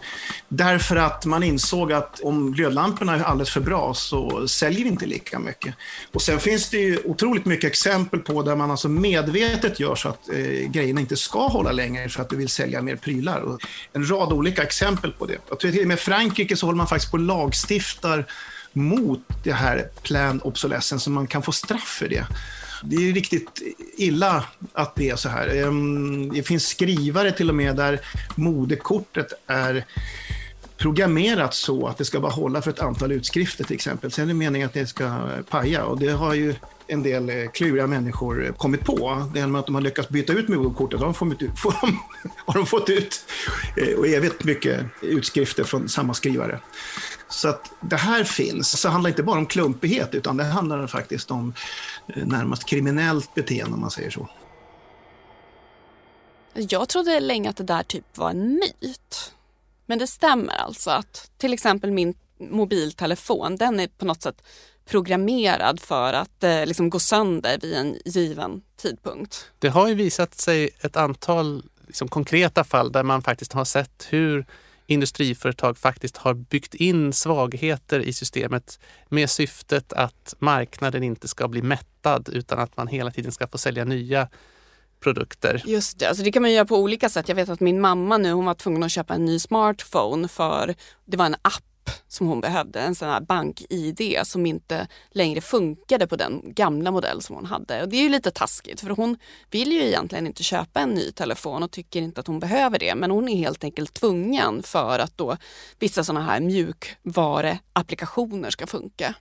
Därför 0.48 0.96
att 0.96 1.24
man 1.24 1.42
insåg 1.42 1.92
att 1.92 2.20
om 2.20 2.52
glödlamporna 2.52 3.14
är 3.14 3.22
alldeles 3.22 3.50
för 3.50 3.60
bra 3.60 3.94
så 3.94 4.48
säljer 4.48 4.84
vi 4.84 4.88
inte 4.90 5.06
lika 5.06 5.38
mycket. 5.38 5.74
Och 6.12 6.22
sen 6.22 6.40
finns 6.40 6.70
det 6.70 6.78
ju 6.78 6.98
otroligt 7.04 7.44
mycket 7.44 7.70
exempel 7.70 8.20
på 8.20 8.42
där 8.42 8.56
man 8.56 8.70
alltså 8.70 8.88
medvetet 8.88 9.80
gör 9.80 9.94
så 9.94 10.08
att 10.08 10.28
eh, 10.28 10.70
grejerna 10.70 11.00
inte 11.00 11.16
ska 11.16 11.46
hålla 11.46 11.72
längre 11.72 12.08
för 12.08 12.22
att 12.22 12.30
du 12.30 12.36
vill 12.36 12.48
sälja 12.48 12.82
mer 12.82 12.96
prylar. 12.96 13.40
Och 13.40 13.60
en 13.92 14.10
rad 14.10 14.32
olika 14.32 14.62
exempel 14.62 15.12
på 15.12 15.26
det. 15.26 15.38
Jag 15.48 15.60
tror 15.60 15.70
till 15.70 15.80
och 15.80 15.88
med 15.88 15.98
i 15.98 16.00
Frankrike 16.00 16.56
så 16.56 16.66
håller 16.66 16.76
man 16.76 16.86
faktiskt 16.86 17.10
på 17.10 17.16
och 17.16 17.24
lagstiftar 17.24 18.24
mot 18.78 19.20
det 19.44 19.52
här 19.52 19.88
plan 20.02 20.40
obsolescence, 20.40 21.04
så 21.04 21.10
man 21.10 21.26
kan 21.26 21.42
få 21.42 21.52
straff 21.52 21.96
för 21.98 22.08
det. 22.08 22.26
Det 22.82 22.96
är 22.96 23.12
riktigt 23.12 23.62
illa 23.96 24.44
att 24.72 24.96
det 24.96 25.10
är 25.10 25.16
så 25.16 25.28
här. 25.28 25.56
Ehm, 25.56 26.32
det 26.32 26.42
finns 26.42 26.68
skrivare 26.68 27.32
till 27.32 27.48
och 27.48 27.54
med 27.54 27.76
där 27.76 28.00
modekortet 28.34 29.32
är 29.46 29.84
programmerat 30.76 31.54
så 31.54 31.86
att 31.86 31.98
det 31.98 32.04
ska 32.04 32.20
bara 32.20 32.32
hålla 32.32 32.62
för 32.62 32.70
ett 32.70 32.80
antal 32.80 33.12
utskrifter 33.12 33.64
till 33.64 33.74
exempel. 33.74 34.10
Sen 34.10 34.24
är 34.24 34.28
det 34.28 34.34
meningen 34.34 34.66
att 34.66 34.74
det 34.74 34.86
ska 34.86 35.20
paja 35.48 35.84
och 35.84 35.98
det 35.98 36.08
har 36.08 36.34
ju 36.34 36.54
en 36.86 37.02
del 37.02 37.30
eh, 37.30 37.50
kluriga 37.54 37.86
människor 37.86 38.54
kommit 38.56 38.84
på. 38.84 39.30
Det 39.34 39.40
är 39.40 39.46
med 39.46 39.58
att 39.58 39.66
de 39.66 39.74
har 39.74 39.82
lyckats 39.82 40.08
byta 40.08 40.32
ut 40.32 40.48
moderkortet 40.48 41.00
har 41.00 41.06
de 41.06 41.14
fått 41.14 41.42
ut, 41.42 41.50
får 41.58 41.74
de, 41.80 41.98
har 42.46 42.54
de 42.54 42.66
fått 42.66 42.90
ut 42.90 43.24
eh, 43.76 43.98
och 43.98 44.06
evigt 44.06 44.44
mycket 44.44 44.80
utskrifter 45.02 45.64
från 45.64 45.88
samma 45.88 46.14
skrivare. 46.14 46.60
Så 47.28 47.48
att 47.48 47.72
det 47.80 47.96
här 47.96 48.24
finns. 48.24 48.80
Så 48.80 48.88
det 48.88 48.92
handlar 48.92 49.10
inte 49.10 49.22
bara 49.22 49.38
om 49.38 49.46
klumpighet 49.46 50.14
utan 50.14 50.36
det 50.36 50.44
handlar 50.44 50.86
faktiskt 50.86 51.30
om 51.30 51.54
eh, 52.14 52.26
närmast 52.26 52.64
kriminellt 52.64 53.34
beteende 53.34 53.74
om 53.74 53.80
man 53.80 53.90
säger 53.90 54.10
så. 54.10 54.28
Jag 56.54 56.88
trodde 56.88 57.20
länge 57.20 57.50
att 57.50 57.56
det 57.56 57.64
där 57.64 57.82
typ 57.82 58.18
var 58.18 58.30
en 58.30 58.54
myt. 58.54 59.32
Men 59.86 59.98
det 59.98 60.06
stämmer 60.06 60.54
alltså 60.54 60.90
att 60.90 61.30
till 61.38 61.52
exempel 61.52 61.92
min 61.92 62.14
mobiltelefon, 62.38 63.56
den 63.56 63.80
är 63.80 63.86
på 63.86 64.04
något 64.04 64.22
sätt 64.22 64.42
programmerad 64.86 65.80
för 65.80 66.12
att 66.12 66.44
eh, 66.44 66.66
liksom 66.66 66.90
gå 66.90 66.98
sönder 66.98 67.58
vid 67.62 67.74
en 67.74 67.96
given 68.04 68.62
tidpunkt. 68.76 69.50
Det 69.58 69.68
har 69.68 69.88
ju 69.88 69.94
visat 69.94 70.34
sig 70.34 70.70
ett 70.80 70.96
antal 70.96 71.62
liksom, 71.86 72.08
konkreta 72.08 72.64
fall 72.64 72.92
där 72.92 73.02
man 73.02 73.22
faktiskt 73.22 73.52
har 73.52 73.64
sett 73.64 74.06
hur 74.10 74.46
industriföretag 74.88 75.78
faktiskt 75.78 76.16
har 76.16 76.34
byggt 76.34 76.74
in 76.74 77.12
svagheter 77.12 78.00
i 78.00 78.12
systemet 78.12 78.80
med 79.08 79.30
syftet 79.30 79.92
att 79.92 80.34
marknaden 80.38 81.02
inte 81.02 81.28
ska 81.28 81.48
bli 81.48 81.62
mättad 81.62 82.28
utan 82.32 82.58
att 82.58 82.76
man 82.76 82.88
hela 82.88 83.10
tiden 83.10 83.32
ska 83.32 83.46
få 83.46 83.58
sälja 83.58 83.84
nya 83.84 84.28
produkter. 85.00 85.62
Just 85.66 85.98
det, 85.98 86.06
alltså 86.06 86.24
det 86.24 86.32
kan 86.32 86.42
man 86.42 86.52
göra 86.52 86.64
på 86.64 86.76
olika 86.76 87.08
sätt. 87.08 87.28
Jag 87.28 87.36
vet 87.36 87.48
att 87.48 87.60
min 87.60 87.80
mamma 87.80 88.18
nu 88.18 88.32
hon 88.32 88.44
var 88.44 88.54
tvungen 88.54 88.82
att 88.82 88.92
köpa 88.92 89.14
en 89.14 89.24
ny 89.24 89.38
smartphone 89.38 90.28
för 90.28 90.74
det 91.04 91.16
var 91.16 91.26
en 91.26 91.36
app 91.42 91.64
som 92.08 92.26
hon 92.26 92.40
behövde, 92.40 92.80
en 92.80 92.94
sån 92.94 93.08
här 93.08 93.20
bank-id 93.20 94.18
som 94.22 94.46
inte 94.46 94.86
längre 95.10 95.40
funkade 95.40 96.06
på 96.06 96.16
den 96.16 96.42
gamla 96.44 96.90
modell 96.90 97.22
som 97.22 97.36
hon 97.36 97.46
hade. 97.46 97.82
Och 97.82 97.88
det 97.88 97.96
är 97.96 98.02
ju 98.02 98.08
lite 98.08 98.30
taskigt 98.30 98.80
för 98.80 98.90
hon 98.90 99.16
vill 99.50 99.72
ju 99.72 99.84
egentligen 99.84 100.26
inte 100.26 100.42
köpa 100.42 100.80
en 100.80 100.90
ny 100.90 101.12
telefon 101.12 101.62
och 101.62 101.70
tycker 101.70 102.02
inte 102.02 102.20
att 102.20 102.26
hon 102.26 102.40
behöver 102.40 102.78
det. 102.78 102.94
Men 102.94 103.10
hon 103.10 103.28
är 103.28 103.36
helt 103.36 103.64
enkelt 103.64 103.94
tvungen 103.94 104.62
för 104.62 104.98
att 104.98 105.18
då 105.18 105.36
vissa 105.78 106.04
såna 106.04 106.22
här 106.22 106.40
mjukvaruapplikationer 106.40 108.50
ska 108.50 108.66
funka. 108.66 109.14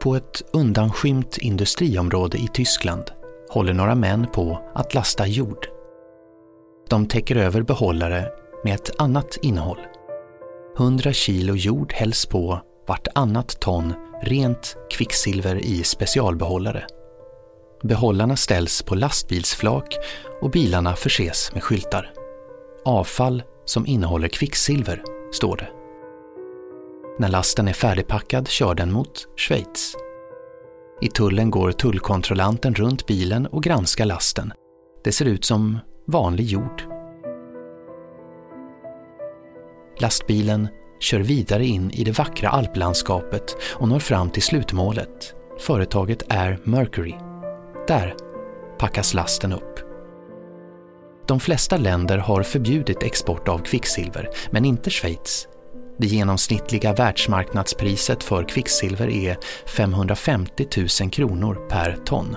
På 0.00 0.16
ett 0.16 0.42
undanskymt 0.52 1.38
industriområde 1.38 2.38
i 2.38 2.48
Tyskland 2.54 3.10
håller 3.48 3.72
några 3.72 3.94
män 3.94 4.26
på 4.32 4.70
att 4.74 4.94
lasta 4.94 5.26
jord. 5.26 5.75
De 6.88 7.06
täcker 7.06 7.36
över 7.36 7.62
behållare 7.62 8.28
med 8.64 8.74
ett 8.74 8.90
annat 8.98 9.38
innehåll. 9.42 9.80
100 10.78 11.12
kilo 11.12 11.54
jord 11.54 11.92
hälls 11.92 12.26
på 12.26 12.60
vartannat 12.88 13.60
ton 13.60 13.94
rent 14.22 14.76
kvicksilver 14.90 15.56
i 15.56 15.82
specialbehållare. 15.82 16.86
Behållarna 17.82 18.36
ställs 18.36 18.82
på 18.82 18.94
lastbilsflak 18.94 19.96
och 20.40 20.50
bilarna 20.50 20.96
förses 20.96 21.50
med 21.54 21.62
skyltar. 21.62 22.12
Avfall 22.84 23.42
som 23.64 23.86
innehåller 23.86 24.28
kvicksilver, 24.28 25.02
står 25.32 25.56
det. 25.56 25.68
När 27.18 27.28
lasten 27.28 27.68
är 27.68 27.72
färdigpackad 27.72 28.48
kör 28.48 28.74
den 28.74 28.92
mot 28.92 29.28
Schweiz. 29.36 29.94
I 31.00 31.08
tullen 31.08 31.50
går 31.50 31.72
tullkontrollanten 31.72 32.74
runt 32.74 33.06
bilen 33.06 33.46
och 33.46 33.62
granskar 33.62 34.04
lasten. 34.04 34.52
Det 35.04 35.12
ser 35.12 35.24
ut 35.24 35.44
som 35.44 35.78
vanlig 36.06 36.46
jord. 36.46 36.82
Lastbilen 40.00 40.68
kör 41.00 41.20
vidare 41.20 41.66
in 41.66 41.90
i 41.90 42.04
det 42.04 42.18
vackra 42.18 42.48
alplandskapet 42.48 43.56
och 43.72 43.88
når 43.88 43.98
fram 43.98 44.30
till 44.30 44.42
slutmålet, 44.42 45.34
företaget 45.58 46.32
Air 46.32 46.58
Mercury. 46.64 47.14
Där 47.88 48.14
packas 48.78 49.14
lasten 49.14 49.52
upp. 49.52 49.80
De 51.26 51.40
flesta 51.40 51.76
länder 51.76 52.18
har 52.18 52.42
förbjudit 52.42 53.02
export 53.02 53.48
av 53.48 53.58
kvicksilver, 53.58 54.28
men 54.50 54.64
inte 54.64 54.90
Schweiz. 54.90 55.48
Det 55.98 56.06
genomsnittliga 56.06 56.92
världsmarknadspriset 56.92 58.24
för 58.24 58.48
kvicksilver 58.48 59.08
är 59.08 59.36
550 59.66 60.66
000 61.00 61.10
kronor 61.10 61.68
per 61.68 61.96
ton. 62.04 62.36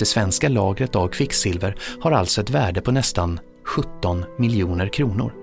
Det 0.00 0.06
svenska 0.06 0.48
lagret 0.48 0.96
av 0.96 1.08
kvicksilver 1.08 1.76
har 2.00 2.12
alltså 2.12 2.40
ett 2.40 2.50
värde 2.50 2.80
på 2.80 2.92
nästan 2.92 3.40
17 3.64 4.24
miljoner 4.38 4.88
kronor. 4.88 5.34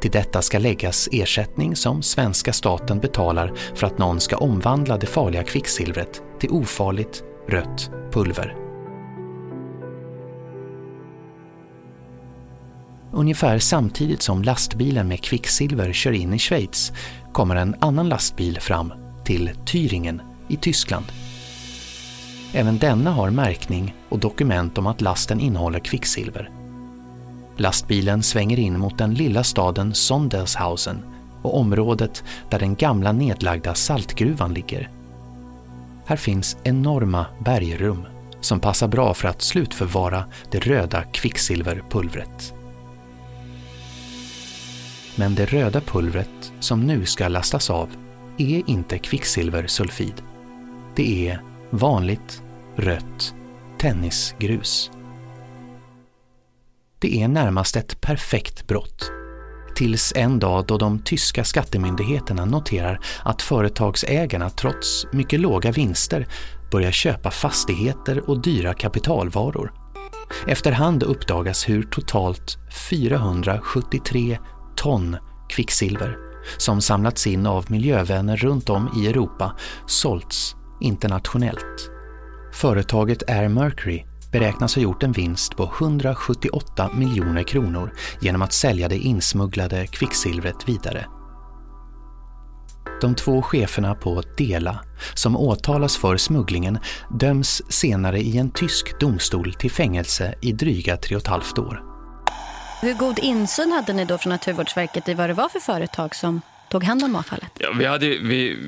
Till 0.00 0.10
detta 0.10 0.42
ska 0.42 0.58
läggas 0.58 1.08
ersättning 1.12 1.76
som 1.76 2.02
svenska 2.02 2.52
staten 2.52 3.00
betalar 3.00 3.52
för 3.74 3.86
att 3.86 3.98
någon 3.98 4.20
ska 4.20 4.36
omvandla 4.36 4.96
det 4.96 5.06
farliga 5.06 5.42
kvicksilvret 5.42 6.22
till 6.38 6.50
ofarligt 6.50 7.24
rött 7.48 7.90
pulver. 8.12 8.56
Ungefär 13.12 13.58
samtidigt 13.58 14.22
som 14.22 14.42
lastbilen 14.42 15.08
med 15.08 15.22
kvicksilver 15.22 15.92
kör 15.92 16.12
in 16.12 16.34
i 16.34 16.38
Schweiz 16.38 16.92
kommer 17.32 17.56
en 17.56 17.76
annan 17.80 18.08
lastbil 18.08 18.60
fram 18.60 18.92
till 19.24 19.50
Thüringen 19.66 20.20
i 20.48 20.56
Tyskland. 20.56 21.06
Även 22.56 22.78
denna 22.78 23.10
har 23.10 23.30
märkning 23.30 23.94
och 24.08 24.18
dokument 24.18 24.78
om 24.78 24.86
att 24.86 25.00
lasten 25.00 25.40
innehåller 25.40 25.78
kvicksilver. 25.78 26.50
Lastbilen 27.56 28.22
svänger 28.22 28.58
in 28.58 28.78
mot 28.78 28.98
den 28.98 29.14
lilla 29.14 29.44
staden 29.44 29.94
Sondershausen 29.94 31.04
och 31.42 31.58
området 31.58 32.24
där 32.50 32.58
den 32.58 32.74
gamla 32.74 33.12
nedlagda 33.12 33.74
saltgruvan 33.74 34.54
ligger. 34.54 34.90
Här 36.06 36.16
finns 36.16 36.56
enorma 36.62 37.26
bergrum 37.44 38.06
som 38.40 38.60
passar 38.60 38.88
bra 38.88 39.14
för 39.14 39.28
att 39.28 39.42
slutförvara 39.42 40.24
det 40.50 40.58
röda 40.58 41.02
kvicksilverpulvret. 41.02 42.54
Men 45.16 45.34
det 45.34 45.44
röda 45.46 45.80
pulvret 45.80 46.52
som 46.60 46.86
nu 46.86 47.06
ska 47.06 47.28
lastas 47.28 47.70
av 47.70 47.88
är 48.38 48.70
inte 48.70 48.98
kvicksilversulfid. 48.98 50.22
Det 50.96 51.28
är 51.28 51.40
vanligt 51.70 52.43
rött 52.76 53.34
tennisgrus. 53.78 54.90
Det 56.98 57.22
är 57.22 57.28
närmast 57.28 57.76
ett 57.76 58.00
perfekt 58.00 58.66
brott. 58.66 59.10
Tills 59.74 60.12
en 60.16 60.38
dag 60.38 60.66
då 60.66 60.78
de 60.78 60.98
tyska 60.98 61.44
skattemyndigheterna 61.44 62.44
noterar 62.44 63.00
att 63.22 63.42
företagsägarna 63.42 64.50
trots 64.50 65.06
mycket 65.12 65.40
låga 65.40 65.72
vinster 65.72 66.26
börjar 66.70 66.90
köpa 66.90 67.30
fastigheter 67.30 68.30
och 68.30 68.42
dyra 68.42 68.74
kapitalvaror. 68.74 69.72
Efterhand 70.46 71.02
uppdagas 71.02 71.68
hur 71.68 71.82
totalt 71.82 72.58
473 72.90 74.38
ton 74.76 75.16
kvicksilver 75.48 76.16
som 76.58 76.80
samlats 76.80 77.26
in 77.26 77.46
av 77.46 77.64
miljövänner 77.70 78.36
runt 78.36 78.70
om 78.70 78.88
i 78.96 79.06
Europa 79.06 79.56
sålts 79.86 80.56
internationellt. 80.80 81.93
Företaget 82.54 83.30
Air 83.30 83.48
Mercury 83.48 84.04
beräknas 84.32 84.74
ha 84.74 84.82
gjort 84.82 85.02
en 85.02 85.12
vinst 85.12 85.56
på 85.56 85.72
178 85.78 86.90
miljoner 86.94 87.42
kronor 87.42 87.92
genom 88.20 88.42
att 88.42 88.52
sälja 88.52 88.88
det 88.88 88.98
insmugglade 88.98 89.86
kvicksilvret 89.86 90.68
vidare. 90.68 91.06
De 93.00 93.14
två 93.14 93.42
cheferna 93.42 93.94
på 93.94 94.22
Dela, 94.36 94.80
som 95.14 95.36
åtalas 95.36 95.96
för 95.96 96.16
smugglingen, 96.16 96.78
döms 97.20 97.62
senare 97.68 98.20
i 98.20 98.38
en 98.38 98.50
tysk 98.50 99.00
domstol 99.00 99.54
till 99.54 99.70
fängelse 99.70 100.34
i 100.42 100.52
dryga 100.52 100.96
tre 100.96 101.16
och 101.16 101.22
ett 101.22 101.28
halvt 101.28 101.58
år. 101.58 101.82
Hur 102.80 102.94
god 102.94 103.18
insyn 103.18 103.72
hade 103.72 103.92
ni 103.92 104.04
då 104.04 104.18
från 104.18 104.30
Naturvårdsverket 104.30 105.08
i 105.08 105.14
vad 105.14 105.30
det 105.30 105.34
var 105.34 105.48
för 105.48 105.60
företag 105.60 106.14
som 106.14 106.40
tog 106.74 106.84
hand 106.84 107.02
om 107.02 107.16
avfallet? 107.16 107.50
Ja, 107.58 107.72
vi, 107.78 107.84
hade, 107.84 108.06
vi, 108.06 108.58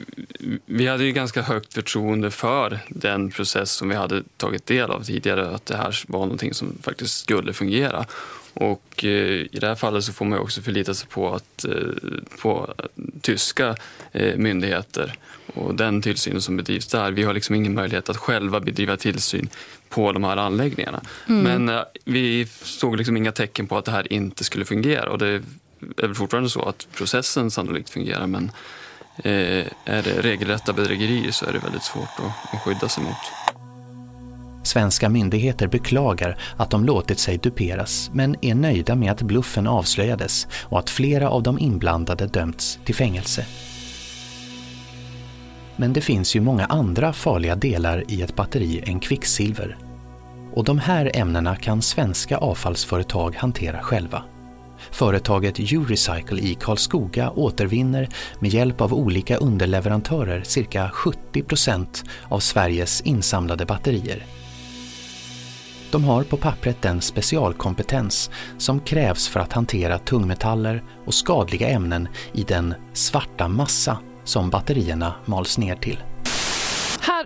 vi 0.67 0.87
hade 0.87 1.05
ju 1.05 1.13
ganska 1.13 1.43
högt 1.43 1.75
förtroende 1.75 2.31
för 2.31 2.79
den 2.89 3.31
process 3.31 3.71
som 3.71 3.89
vi 3.89 3.95
hade 3.95 4.23
tagit 4.37 4.67
del 4.67 4.91
av 4.91 5.05
tidigare, 5.05 5.51
att 5.51 5.67
det 5.67 5.77
här 5.77 6.05
var 6.09 6.21
någonting 6.21 6.55
som 6.55 6.79
faktiskt 6.83 7.21
skulle 7.21 7.53
fungera. 7.53 8.07
Och 8.55 9.05
eh, 9.05 9.11
i 9.11 9.59
det 9.61 9.67
här 9.67 9.75
fallet 9.75 10.05
så 10.05 10.13
får 10.13 10.25
man 10.25 10.39
också 10.39 10.63
förlita 10.63 10.95
sig 10.95 11.09
på, 11.09 11.35
att, 11.35 11.65
eh, 11.65 11.73
på 12.43 12.75
tyska 13.21 13.77
eh, 14.13 14.37
myndigheter 14.37 15.15
och 15.55 15.75
den 15.75 16.03
tillsynen 16.03 16.43
som 16.43 16.57
bedrivs 16.57 16.87
där. 16.87 17.11
Vi 17.11 17.23
har 17.23 17.35
liksom 17.35 17.55
ingen 17.55 17.75
möjlighet 17.75 18.09
att 18.09 18.17
själva 18.17 18.61
bedriva 18.61 18.97
tillsyn 18.97 19.49
på 19.89 20.13
de 20.13 20.25
här 20.25 20.37
anläggningarna. 20.37 21.01
Mm. 21.29 21.43
Men 21.43 21.77
eh, 21.77 21.85
vi 22.05 22.47
såg 22.63 22.97
liksom 22.97 23.17
inga 23.17 23.33
tecken 23.33 23.67
på 23.67 23.79
att 23.79 23.85
det 23.85 23.93
här 23.93 24.13
inte 24.13 24.45
skulle 24.45 24.65
fungera. 24.65 25.11
Och 25.11 25.19
det 25.19 25.43
är 25.97 26.07
väl 26.07 26.15
fortfarande 26.15 26.51
så 26.51 26.63
att 26.63 26.87
processen 26.97 27.51
sannolikt 27.51 27.91
fungerar 27.91 28.27
men 28.27 28.51
eh, 29.17 29.67
är 29.85 30.03
det 30.03 30.23
regelrätta 30.23 30.73
bedrägerier 30.73 31.31
så 31.31 31.47
är 31.47 31.53
det 31.53 31.59
väldigt 31.59 31.83
svårt 31.83 32.09
att, 32.19 32.55
att 32.55 32.61
skydda 32.61 32.89
sig 32.89 33.05
mot. 33.05 33.57
Svenska 34.67 35.09
myndigheter 35.09 35.67
beklagar 35.69 36.39
att 36.57 36.71
de 36.71 36.85
låtit 36.85 37.19
sig 37.19 37.39
duperas 37.39 38.11
men 38.15 38.37
är 38.43 38.55
nöjda 38.55 38.95
med 38.95 39.13
att 39.13 39.23
bluffen 39.23 39.67
avslöjades 39.67 40.47
och 40.63 40.79
att 40.79 40.91
flera 40.91 41.31
av 41.31 41.43
de 41.43 41.59
inblandade 41.59 42.27
dömts 42.27 42.79
till 42.85 42.95
fängelse. 42.95 43.47
Men 45.77 45.93
det 45.93 46.01
finns 46.01 46.37
ju 46.37 46.41
många 46.41 46.65
andra 46.65 47.13
farliga 47.13 47.55
delar 47.57 48.05
i 48.09 48.23
ett 48.23 48.37
batteri 48.37 48.83
än 48.87 49.01
kvicksilver. 49.01 49.77
Och 50.55 50.65
de 50.65 50.79
här 50.79 51.11
ämnena 51.15 51.57
kan 51.57 51.83
svenska 51.83 52.37
avfallsföretag 52.37 53.37
hantera 53.37 53.83
själva. 53.83 54.23
Företaget 54.91 55.73
Urecycle 55.73 56.41
i 56.41 56.55
Karlskoga 56.55 57.31
återvinner 57.31 58.09
med 58.41 58.51
hjälp 58.51 58.81
av 58.81 58.95
olika 58.95 59.37
underleverantörer 59.37 60.43
cirka 60.43 60.91
70 60.91 61.43
procent 61.43 62.05
av 62.29 62.41
Sveriges 62.41 63.01
insamlade 63.01 63.65
batterier. 63.65 64.27
De 65.91 66.05
har 66.05 66.23
på 66.23 66.37
pappret 66.37 66.83
den 66.83 67.01
specialkompetens 67.01 68.31
som 68.59 68.81
krävs 68.81 69.29
för 69.29 69.41
att 69.41 69.53
hantera 69.53 69.99
tungmetaller 69.99 70.85
och 71.07 71.15
skadliga 71.15 71.69
ämnen 71.69 72.09
i 72.33 72.43
den 72.43 72.75
svarta 72.93 73.49
massa 73.49 73.99
som 74.25 74.51
batterierna 74.51 75.15
mals 75.25 75.59
ner 75.59 75.77
till. 75.77 75.99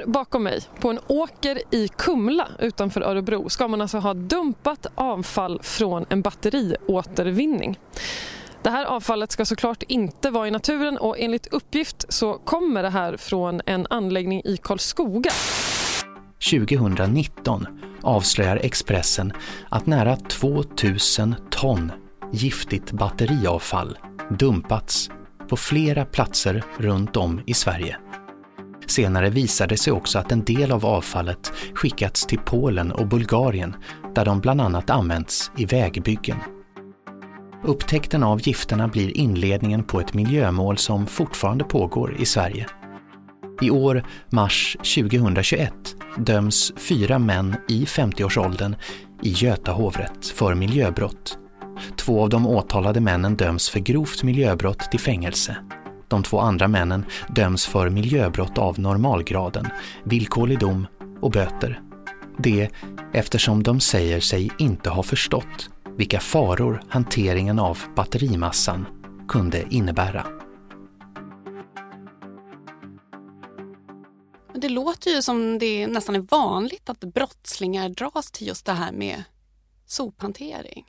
Här 0.01 0.07
bakom 0.07 0.43
mig, 0.43 0.61
på 0.81 0.91
en 0.91 0.99
åker 1.07 1.75
i 1.75 1.89
Kumla 1.89 2.49
utanför 2.59 3.01
Örebro, 3.01 3.49
ska 3.49 3.69
man 3.69 3.81
alltså 3.81 3.99
ha 3.99 4.15
dumpat 4.15 4.87
avfall 4.95 5.61
från 5.63 6.07
en 6.09 6.23
batteriåtervinning. 6.23 7.79
Det 8.63 8.71
här 8.71 8.85
avfallet 8.85 9.33
ska 9.33 9.45
såklart 9.45 9.83
inte 9.83 10.31
vara 10.31 10.49
i 10.49 10.51
naturen 10.51 10.99
och 10.99 11.19
enligt 11.19 11.47
uppgift 11.47 12.05
så 12.09 12.35
kommer 12.35 12.83
det 12.83 12.91
här 12.91 13.17
från 13.17 13.61
en 13.67 13.87
anläggning 13.91 14.43
i 14.45 14.57
Karlskoga. 14.57 15.31
2019 16.51 17.67
avslöjar 18.03 18.57
Expressen 18.57 19.33
att 19.69 19.87
nära 19.87 20.17
2000 20.17 21.35
ton 21.51 21.93
giftigt 22.33 22.93
batteriavfall 22.93 23.99
dumpats 24.39 25.11
på 25.49 25.57
flera 25.57 26.05
platser 26.05 26.65
runt 26.79 27.17
om 27.17 27.43
i 27.47 27.55
Sverige. 27.55 27.97
Senare 28.91 29.31
visade 29.31 29.75
det 29.75 29.79
sig 29.79 29.93
också 29.93 30.19
att 30.19 30.33
en 30.33 30.45
del 30.45 30.73
av 30.73 30.87
avfallet 30.87 31.53
skickats 31.75 32.27
till 32.27 32.39
Polen 32.39 32.93
och 32.93 33.07
Bulgarien 33.07 33.77
där 34.15 34.25
de 34.25 34.41
bland 34.41 34.61
annat 34.61 34.91
använts 34.91 35.51
i 35.57 35.65
vägbyggen. 35.65 36.37
Upptäckten 37.65 38.23
av 38.23 38.49
gifterna 38.49 38.89
blir 38.89 39.17
inledningen 39.17 39.85
på 39.85 40.01
ett 40.01 40.15
miljömål 40.15 40.79
som 40.79 41.07
fortfarande 41.07 41.65
pågår 41.65 42.17
i 42.19 42.27
Sverige. 42.27 42.67
I 43.63 43.71
år, 43.71 44.05
mars 44.29 44.77
2021, 44.81 45.73
döms 46.17 46.73
fyra 46.77 47.19
män 47.19 47.57
i 47.69 47.85
50-årsåldern 47.85 48.77
i 49.23 49.31
Göta 49.31 49.73
hovrätt 49.73 50.27
för 50.27 50.55
miljöbrott. 50.55 51.39
Två 51.97 52.23
av 52.23 52.29
de 52.29 52.47
åtalade 52.47 53.01
männen 53.01 53.37
döms 53.37 53.71
för 53.71 53.81
grovt 53.81 54.23
miljöbrott 54.23 54.91
till 54.91 55.01
fängelse. 55.01 55.57
De 56.11 56.23
två 56.23 56.41
andra 56.41 56.69
männen 56.69 57.05
döms 57.29 57.67
för 57.67 57.91
miljöbrott 57.91 58.59
av 58.59 58.79
normalgraden, 58.79 59.69
villkorlig 60.05 60.59
dom 60.59 60.87
och 61.21 61.31
böter. 61.31 61.81
Det 62.39 62.71
eftersom 63.13 63.63
de 63.63 63.81
säger 63.81 64.21
sig 64.21 64.51
inte 64.59 64.91
ha 64.91 65.03
förstått 65.03 65.71
vilka 65.97 66.21
faror 66.21 66.83
hanteringen 66.89 67.59
av 67.59 67.79
batterimassan 67.97 68.87
kunde 69.29 69.65
innebära. 69.71 70.27
Det 74.55 74.69
låter 74.69 75.11
ju 75.11 75.23
som 75.23 75.59
det 75.59 75.87
nästan 75.87 76.17
är 76.17 76.27
vanligt 76.31 76.91
att 76.91 77.01
brottslingar 77.01 77.89
dras 77.89 78.31
till 78.31 78.47
just 78.47 78.67
det 78.67 78.73
här 78.73 78.93
med 78.93 79.25
sophantering. 79.87 80.85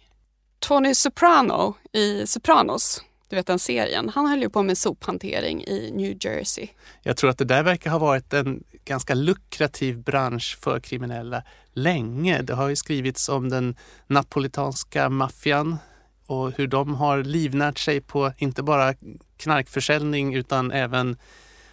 Tony 0.60 0.96
Soprano 0.96 1.74
i 1.94 2.28
Sopranos, 2.28 3.04
du 3.32 3.36
vet 3.36 3.48
den 3.48 3.60
serien, 3.60 4.10
han 4.10 4.28
höll 4.28 4.42
ju 4.42 4.50
på 4.50 4.64
med 4.64 4.78
sophantering 4.78 5.64
i 5.64 5.92
New 5.94 6.18
Jersey. 6.26 6.68
Jag 7.02 7.18
tror 7.18 7.30
att 7.30 7.38
det 7.38 7.46
där 7.46 7.64
verkar 7.64 7.92
ha 7.92 7.98
varit 7.98 8.34
en 8.34 8.64
ganska 8.86 9.14
lukrativ 9.14 10.00
bransch 10.00 10.58
för 10.62 10.80
kriminella 10.80 11.44
länge. 11.74 12.42
Det 12.42 12.54
har 12.54 12.70
ju 12.70 12.76
skrivits 12.76 13.30
om 13.30 13.50
den 13.50 13.76
napolitanska 14.08 15.10
maffian 15.10 15.78
och 16.26 16.52
hur 16.52 16.68
de 16.68 16.96
har 16.96 17.24
livnärt 17.24 17.80
sig 17.80 18.02
på 18.02 18.34
inte 18.38 18.64
bara 18.64 18.94
knarkförsäljning 19.38 20.36
utan 20.36 20.72
även 20.72 21.18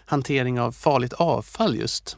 hantering 0.05 0.61
av 0.61 0.73
farligt 0.73 1.13
avfall 1.13 1.77
just. 1.77 2.17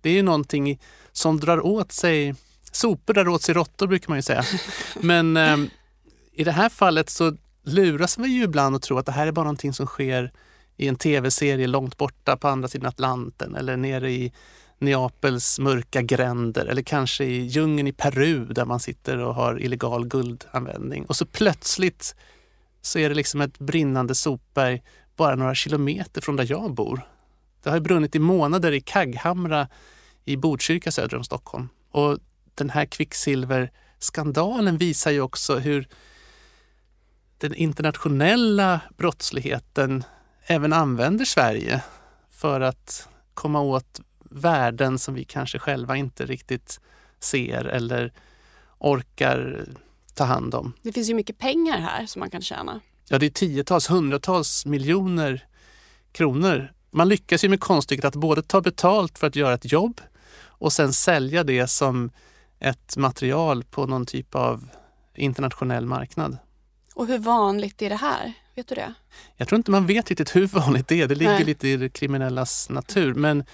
Det 0.00 0.10
är 0.10 0.14
ju 0.14 0.22
någonting 0.22 0.80
som 1.12 1.40
drar 1.40 1.66
åt 1.66 1.92
sig, 1.92 2.34
sopor 2.72 3.14
drar 3.14 3.28
åt 3.28 3.42
sig 3.42 3.54
råttor 3.54 3.86
brukar 3.86 4.08
man 4.08 4.18
ju 4.18 4.22
säga. 4.22 4.44
Men 5.00 5.36
eh, 5.36 5.56
i 6.32 6.44
det 6.44 6.52
här 6.52 6.68
fallet 6.68 7.10
så 7.10 7.36
luras 7.64 8.18
vi 8.18 8.28
ju 8.28 8.42
ibland 8.42 8.76
och 8.76 8.82
tror 8.82 8.98
att 8.98 9.06
det 9.06 9.12
här 9.12 9.26
är 9.26 9.32
bara 9.32 9.44
någonting 9.44 9.72
som 9.72 9.86
sker 9.86 10.32
i 10.76 10.88
en 10.88 10.96
tv-serie 10.96 11.66
långt 11.66 11.96
borta 11.96 12.36
på 12.36 12.48
andra 12.48 12.68
sidan 12.68 12.88
Atlanten 12.88 13.54
eller 13.54 13.76
nere 13.76 14.10
i 14.10 14.32
Neapels 14.78 15.58
mörka 15.58 16.02
gränder 16.02 16.66
eller 16.66 16.82
kanske 16.82 17.24
i 17.24 17.46
djungeln 17.46 17.88
i 17.88 17.92
Peru 17.92 18.44
där 18.44 18.64
man 18.64 18.80
sitter 18.80 19.18
och 19.18 19.34
har 19.34 19.62
illegal 19.62 20.06
guldanvändning. 20.06 21.04
Och 21.04 21.16
så 21.16 21.26
plötsligt 21.26 22.16
så 22.82 22.98
är 22.98 23.08
det 23.08 23.14
liksom 23.14 23.40
ett 23.40 23.58
brinnande 23.58 24.14
sopberg 24.14 24.82
bara 25.16 25.34
några 25.34 25.54
kilometer 25.54 26.20
från 26.20 26.36
där 26.36 26.46
jag 26.50 26.74
bor. 26.74 27.00
Det 27.62 27.70
har 27.70 27.80
brunnit 27.80 28.14
i 28.14 28.18
månader 28.18 28.72
i 28.72 28.80
Kagghamra 28.80 29.68
i 30.24 30.36
Botkyrka 30.36 30.92
söder 30.92 31.16
om 31.16 31.24
Stockholm. 31.24 31.68
Och 31.90 32.18
den 32.54 32.70
här 32.70 32.84
kvicksilverskandalen 32.84 34.78
visar 34.78 35.10
ju 35.10 35.20
också 35.20 35.58
hur 35.58 35.88
den 37.44 37.54
internationella 37.54 38.80
brottsligheten 38.96 40.04
även 40.46 40.72
använder 40.72 41.24
Sverige 41.24 41.82
för 42.30 42.60
att 42.60 43.08
komma 43.34 43.60
åt 43.60 44.00
värden 44.30 44.98
som 44.98 45.14
vi 45.14 45.24
kanske 45.24 45.58
själva 45.58 45.96
inte 45.96 46.26
riktigt 46.26 46.80
ser 47.20 47.64
eller 47.64 48.12
orkar 48.78 49.64
ta 50.14 50.24
hand 50.24 50.54
om. 50.54 50.72
Det 50.82 50.92
finns 50.92 51.10
ju 51.10 51.14
mycket 51.14 51.38
pengar 51.38 51.78
här 51.78 52.06
som 52.06 52.20
man 52.20 52.30
kan 52.30 52.42
tjäna. 52.42 52.80
Ja, 53.08 53.18
det 53.18 53.26
är 53.26 53.30
tiotals, 53.30 53.90
hundratals 53.90 54.66
miljoner 54.66 55.46
kronor. 56.12 56.72
Man 56.90 57.08
lyckas 57.08 57.44
ju 57.44 57.48
med 57.48 57.60
konststycket 57.60 58.04
att 58.04 58.16
både 58.16 58.42
ta 58.42 58.60
betalt 58.60 59.18
för 59.18 59.26
att 59.26 59.36
göra 59.36 59.54
ett 59.54 59.72
jobb 59.72 60.00
och 60.42 60.72
sen 60.72 60.92
sälja 60.92 61.44
det 61.44 61.66
som 61.66 62.10
ett 62.58 62.96
material 62.96 63.64
på 63.64 63.86
någon 63.86 64.06
typ 64.06 64.34
av 64.34 64.68
internationell 65.14 65.86
marknad. 65.86 66.38
Och 66.94 67.06
hur 67.06 67.18
vanligt 67.18 67.82
är 67.82 67.88
det 67.88 67.96
här? 67.96 68.32
Vet 68.54 68.68
du 68.68 68.74
det? 68.74 68.94
Jag 69.36 69.48
tror 69.48 69.56
inte 69.56 69.70
man 69.70 69.86
vet 69.86 70.08
riktigt 70.08 70.36
hur 70.36 70.46
vanligt 70.46 70.88
det 70.88 71.00
är. 71.00 71.08
Det 71.08 71.14
ligger 71.14 71.32
Nej. 71.32 71.44
lite 71.44 71.68
i 71.68 71.76
det 71.76 71.88
kriminellas 71.88 72.70
natur. 72.70 73.14
Men 73.14 73.44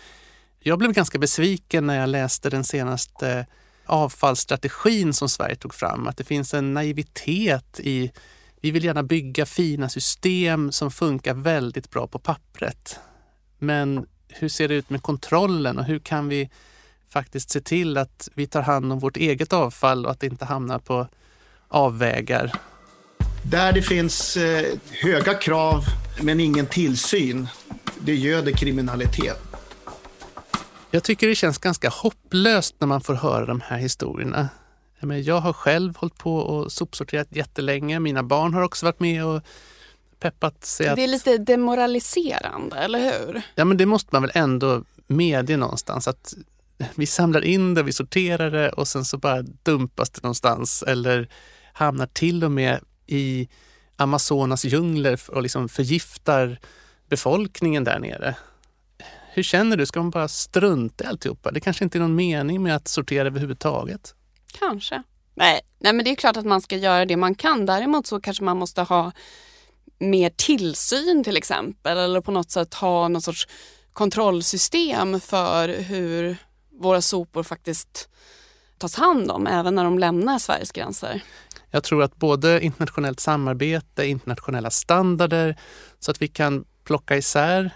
jag 0.59 0.79
blev 0.79 0.92
ganska 0.92 1.18
besviken 1.18 1.87
när 1.87 2.00
jag 2.00 2.09
läste 2.09 2.50
den 2.50 2.64
senaste 2.64 3.46
avfallsstrategin 3.87 5.12
som 5.12 5.29
Sverige 5.29 5.57
tog 5.57 5.74
fram. 5.74 6.07
Att 6.07 6.16
det 6.16 6.24
finns 6.24 6.55
en 6.55 6.74
naivitet 6.74 7.81
i 7.81 8.12
vi 8.62 8.70
vill 8.70 8.85
gärna 8.85 9.03
bygga 9.03 9.46
fina 9.46 9.88
system 9.88 10.72
som 10.72 10.90
funkar 10.90 11.35
väldigt 11.35 11.90
bra 11.90 12.07
på 12.07 12.18
pappret. 12.18 12.98
Men 13.59 14.07
hur 14.29 14.48
ser 14.48 14.68
det 14.68 14.74
ut 14.74 14.90
med 14.90 15.03
kontrollen 15.03 15.79
och 15.79 15.85
hur 15.85 15.98
kan 15.98 16.29
vi 16.29 16.50
faktiskt 17.09 17.50
se 17.50 17.61
till 17.61 17.96
att 17.96 18.29
vi 18.35 18.46
tar 18.46 18.62
hand 18.62 18.92
om 18.92 18.98
vårt 18.98 19.16
eget 19.16 19.53
avfall 19.53 20.07
och 20.07 20.12
att 20.12 20.20
det 20.20 20.26
inte 20.26 20.44
hamnar 20.44 20.79
på 20.79 21.07
avvägar? 21.68 22.53
Där 23.42 23.72
det 23.72 23.83
finns 23.83 24.37
eh, 24.37 24.79
höga 24.90 25.35
krav 25.35 25.85
men 26.22 26.40
ingen 26.40 26.66
tillsyn, 26.66 27.48
det 28.00 28.14
göder 28.14 28.53
kriminalitet. 28.53 29.42
Jag 30.90 31.05
tycker 31.05 31.29
det 31.29 31.35
känns 31.35 31.59
ganska 31.59 31.88
hopplöst 31.88 32.74
när 32.79 32.87
man 32.87 33.00
får 33.00 33.14
höra 33.14 33.46
de 33.46 33.61
här 33.61 33.79
historierna. 33.79 34.48
Jag 35.24 35.40
har 35.40 35.53
själv 35.53 35.96
hållit 35.96 36.18
på 36.18 36.37
och 36.37 36.72
sopsorterat 36.72 37.29
jättelänge. 37.31 38.00
Mina 38.00 38.22
barn 38.22 38.55
har 38.55 38.62
också 38.62 38.87
varit 38.87 39.00
med 39.00 39.24
och 39.24 39.42
peppat 40.20 40.64
sig 40.64 40.88
att... 40.88 40.96
Det 40.96 41.05
är 41.05 41.09
lite 41.09 41.38
demoraliserande, 41.38 42.76
eller 42.76 42.98
hur? 42.98 43.42
Ja, 43.55 43.64
men 43.64 43.76
det 43.76 43.87
måste 43.87 44.09
man 44.12 44.22
väl 44.22 44.33
ändå 44.35 44.85
medge 45.07 45.57
någonstans. 45.57 46.09
Att 46.09 46.35
vi 46.94 47.07
samlar 47.07 47.44
in 47.44 47.74
det, 47.74 47.83
vi 47.83 47.92
sorterar 47.92 48.50
det 48.50 48.70
och 48.70 48.88
sen 48.88 49.05
så 49.05 49.18
bara 49.18 49.42
dumpas 49.42 50.11
det 50.11 50.22
någonstans 50.22 50.85
eller 50.87 51.29
hamnar 51.72 52.07
till 52.07 52.44
och 52.44 52.50
med 52.50 52.81
i 53.11 53.49
Amazonas 53.96 54.64
djungler 54.64 55.20
och 55.29 55.42
liksom 55.42 55.68
förgiftar 55.68 56.61
befolkningen 57.09 57.85
där 57.85 57.99
nere. 57.99 58.37
Hur 59.33 59.42
känner 59.42 59.77
du? 59.77 59.87
Ska 59.87 60.01
man 60.01 60.11
bara 60.11 60.29
strunta 60.29 61.05
i 61.05 61.07
alltihopa? 61.07 61.51
Det 61.51 61.61
kanske 61.61 61.85
inte 61.85 61.99
är 61.99 62.01
någon 62.01 62.14
mening 62.14 62.62
med 62.62 62.77
att 62.77 62.88
sortera 62.88 63.27
överhuvudtaget. 63.27 64.14
Kanske. 64.59 65.03
Nej, 65.35 65.61
nej, 65.79 65.92
men 65.92 66.05
det 66.05 66.11
är 66.11 66.14
klart 66.14 66.37
att 66.37 66.46
man 66.46 66.61
ska 66.61 66.77
göra 66.77 67.05
det 67.05 67.16
man 67.16 67.35
kan. 67.35 67.66
Däremot 67.66 68.07
så 68.07 68.20
kanske 68.20 68.44
man 68.44 68.57
måste 68.57 68.83
ha 68.83 69.12
mer 69.99 70.31
tillsyn 70.37 71.25
till 71.25 71.37
exempel 71.37 71.99
eller 71.99 72.20
på 72.20 72.31
något 72.31 72.51
sätt 72.51 72.75
ha 72.75 73.09
någon 73.09 73.23
sorts 73.23 73.49
kontrollsystem 73.92 75.20
för 75.20 75.68
hur 75.68 76.37
våra 76.81 77.01
sopor 77.03 77.42
faktiskt 77.42 78.09
tas 78.79 78.94
hand 78.94 79.31
om 79.31 79.46
även 79.46 79.75
när 79.75 79.85
de 79.85 79.99
lämnar 79.99 80.38
Sveriges 80.38 80.73
gränser. 80.73 81.23
Jag 81.70 81.85
tror 81.85 82.02
att 82.02 82.16
både 82.16 82.64
internationellt 82.64 83.20
samarbete, 83.20 84.06
internationella 84.06 84.70
standarder 84.70 85.56
så 85.98 86.11
att 86.11 86.22
vi 86.22 86.28
kan 86.28 86.64
plocka 86.85 87.16
isär 87.16 87.70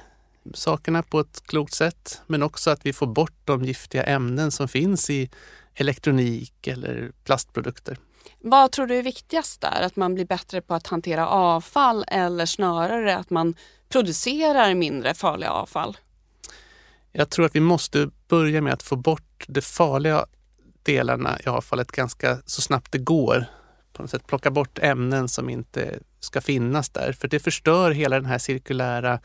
sakerna 0.54 1.02
på 1.02 1.20
ett 1.20 1.42
klokt 1.46 1.74
sätt 1.74 2.22
men 2.26 2.42
också 2.42 2.70
att 2.70 2.86
vi 2.86 2.92
får 2.92 3.06
bort 3.06 3.38
de 3.44 3.64
giftiga 3.64 4.02
ämnen 4.02 4.50
som 4.50 4.68
finns 4.68 5.10
i 5.10 5.30
elektronik 5.74 6.66
eller 6.66 7.12
plastprodukter. 7.24 7.98
Vad 8.40 8.72
tror 8.72 8.86
du 8.86 8.94
är 8.98 9.02
viktigast 9.02 9.60
där? 9.60 9.82
Att 9.82 9.96
man 9.96 10.14
blir 10.14 10.24
bättre 10.24 10.60
på 10.60 10.74
att 10.74 10.86
hantera 10.86 11.28
avfall 11.28 12.04
eller 12.08 12.46
snarare 12.46 13.16
att 13.16 13.30
man 13.30 13.54
producerar 13.88 14.74
mindre 14.74 15.14
farliga 15.14 15.50
avfall? 15.50 15.96
Jag 17.12 17.30
tror 17.30 17.46
att 17.46 17.54
vi 17.54 17.60
måste 17.60 18.10
börja 18.28 18.60
med 18.60 18.72
att 18.72 18.82
få 18.82 18.96
bort 18.96 19.44
de 19.48 19.60
farliga 19.60 20.26
delarna 20.82 21.38
i 21.44 21.48
avfallet 21.48 21.92
ganska 21.92 22.38
så 22.46 22.62
snabbt 22.62 22.92
det 22.92 22.98
går. 22.98 23.46
På 23.94 24.02
något 24.02 24.10
sätt 24.10 24.26
plocka 24.26 24.50
bort 24.50 24.78
ämnen 24.78 25.28
som 25.28 25.50
inte 25.50 25.98
ska 26.20 26.40
finnas 26.40 26.88
där, 26.88 27.12
för 27.12 27.28
det 27.28 27.40
förstör 27.40 27.90
hela 27.90 28.16
den 28.16 28.26
här 28.26 28.38
cirkulära 28.38 29.20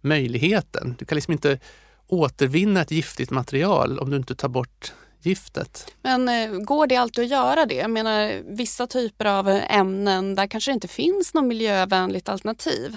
möjligheten. 0.00 0.94
Du 0.98 1.04
kan 1.04 1.16
liksom 1.16 1.32
inte 1.32 1.58
återvinna 2.06 2.80
ett 2.80 2.90
giftigt 2.90 3.30
material 3.30 3.98
om 3.98 4.10
du 4.10 4.16
inte 4.16 4.34
tar 4.34 4.48
bort 4.48 4.92
giftet. 5.22 5.94
Men 6.02 6.28
eh, 6.28 6.58
går 6.58 6.86
det 6.86 6.96
alltid 6.96 7.24
att 7.24 7.30
göra 7.30 7.66
det? 7.66 7.74
Jag 7.74 7.90
menar 7.90 8.42
vissa 8.56 8.86
typer 8.86 9.24
av 9.24 9.48
ämnen 9.48 10.34
där 10.34 10.46
kanske 10.46 10.70
det 10.70 10.74
inte 10.74 10.88
finns 10.88 11.34
något 11.34 11.44
miljövänligt 11.44 12.28
alternativ. 12.28 12.96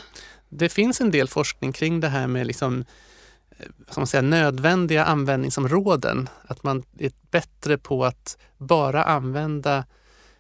Det 0.50 0.70
finns 0.70 1.02
en 1.02 1.12
del 1.12 1.28
forskning 1.28 1.74
kring 1.74 2.00
det 2.00 2.08
här 2.08 2.28
med 2.28 2.48
liksom, 2.48 2.86
eh, 3.50 3.66
som 3.90 4.02
man 4.02 4.08
säger, 4.08 4.22
nödvändiga 4.22 5.06
användningsområden. 5.06 6.30
Att 6.48 6.64
man 6.64 6.84
är 7.00 7.12
bättre 7.32 7.78
på 7.78 8.06
att 8.06 8.38
bara 8.58 9.04
använda 9.04 9.86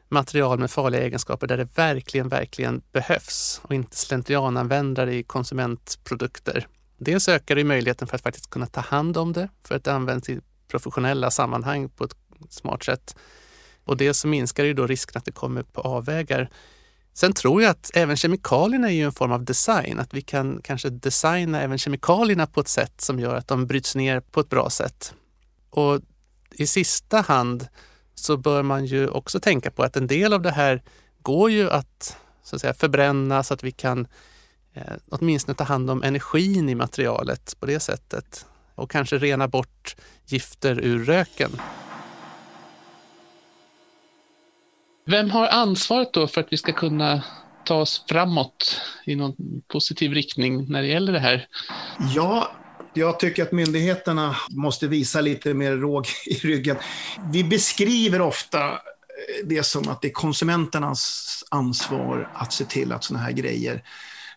material 0.09 0.59
med 0.59 0.71
farliga 0.71 1.01
egenskaper 1.01 1.47
där 1.47 1.57
det 1.57 1.77
verkligen, 1.77 2.29
verkligen 2.29 2.81
behövs 2.91 3.61
och 3.63 3.73
inte 3.73 3.95
slentriananvändare 3.97 5.15
i 5.15 5.23
konsumentprodukter. 5.23 6.67
Dels 6.97 7.29
ökar 7.29 7.55
det 7.55 7.63
möjligheten 7.63 8.07
för 8.07 8.15
att 8.15 8.21
faktiskt 8.21 8.49
kunna 8.49 8.65
ta 8.65 8.81
hand 8.81 9.17
om 9.17 9.33
det, 9.33 9.49
för 9.63 9.75
att 9.75 9.83
det 9.83 9.93
används 9.93 10.29
i 10.29 10.39
professionella 10.67 11.31
sammanhang 11.31 11.89
på 11.89 12.03
ett 12.03 12.15
smart 12.49 12.83
sätt. 12.83 13.15
Och 13.83 13.97
dels 13.97 14.19
så 14.19 14.27
minskar 14.27 14.63
det 14.63 14.67
ju 14.67 14.73
då 14.73 14.87
risken 14.87 15.17
att 15.17 15.25
det 15.25 15.31
kommer 15.31 15.63
på 15.63 15.81
avvägar. 15.81 16.49
Sen 17.13 17.33
tror 17.33 17.61
jag 17.61 17.71
att 17.71 17.91
även 17.93 18.17
kemikalierna 18.17 18.87
är 18.87 18.93
ju 18.93 19.03
en 19.03 19.11
form 19.11 19.31
av 19.31 19.43
design, 19.43 19.99
att 19.99 20.13
vi 20.13 20.21
kan 20.21 20.61
kanske 20.63 20.89
designa 20.89 21.61
även 21.61 21.77
kemikalierna 21.77 22.47
på 22.47 22.59
ett 22.59 22.67
sätt 22.67 23.01
som 23.01 23.19
gör 23.19 23.35
att 23.35 23.47
de 23.47 23.67
bryts 23.67 23.95
ner 23.95 24.19
på 24.19 24.39
ett 24.39 24.49
bra 24.49 24.69
sätt. 24.69 25.13
Och 25.69 26.01
i 26.51 26.67
sista 26.67 27.21
hand 27.21 27.67
så 28.19 28.37
bör 28.37 28.63
man 28.63 28.85
ju 28.85 29.07
också 29.07 29.39
tänka 29.39 29.71
på 29.71 29.83
att 29.83 29.97
en 29.97 30.07
del 30.07 30.33
av 30.33 30.41
det 30.41 30.51
här 30.51 30.81
går 31.21 31.51
ju 31.51 31.69
att, 31.69 32.17
så 32.43 32.55
att 32.55 32.61
säga, 32.61 32.73
förbränna 32.73 33.43
så 33.43 33.53
att 33.53 33.63
vi 33.63 33.71
kan 33.71 34.07
eh, 34.73 34.93
åtminstone 35.09 35.55
ta 35.55 35.63
hand 35.63 35.89
om 35.89 36.03
energin 36.03 36.69
i 36.69 36.75
materialet 36.75 37.55
på 37.59 37.65
det 37.65 37.79
sättet 37.79 38.45
och 38.75 38.91
kanske 38.91 39.17
rena 39.17 39.47
bort 39.47 39.95
gifter 40.25 40.79
ur 40.79 41.05
röken. 41.05 41.51
Vem 45.05 45.29
har 45.29 45.47
ansvaret 45.47 46.13
då 46.13 46.27
för 46.27 46.41
att 46.41 46.47
vi 46.49 46.57
ska 46.57 46.73
kunna 46.73 47.23
ta 47.65 47.75
oss 47.75 48.05
framåt 48.09 48.81
i 49.05 49.15
någon 49.15 49.35
positiv 49.67 50.11
riktning 50.11 50.71
när 50.71 50.81
det 50.81 50.87
gäller 50.87 51.13
det 51.13 51.19
här? 51.19 51.47
Ja, 52.15 52.51
jag 52.97 53.19
tycker 53.19 53.43
att 53.43 53.51
myndigheterna 53.51 54.35
måste 54.49 54.87
visa 54.87 55.21
lite 55.21 55.53
mer 55.53 55.77
råg 55.77 56.07
i 56.25 56.33
ryggen. 56.33 56.75
Vi 57.31 57.43
beskriver 57.43 58.21
ofta 58.21 58.69
eh, 58.69 58.77
det 59.43 59.63
som 59.63 59.89
att 59.89 60.01
det 60.01 60.07
är 60.07 60.11
konsumenternas 60.13 61.43
ansvar 61.51 62.31
att 62.33 62.53
se 62.53 62.65
till 62.65 62.91
att 62.91 63.03
sådana 63.03 63.25
här 63.25 63.31
grejer 63.31 63.83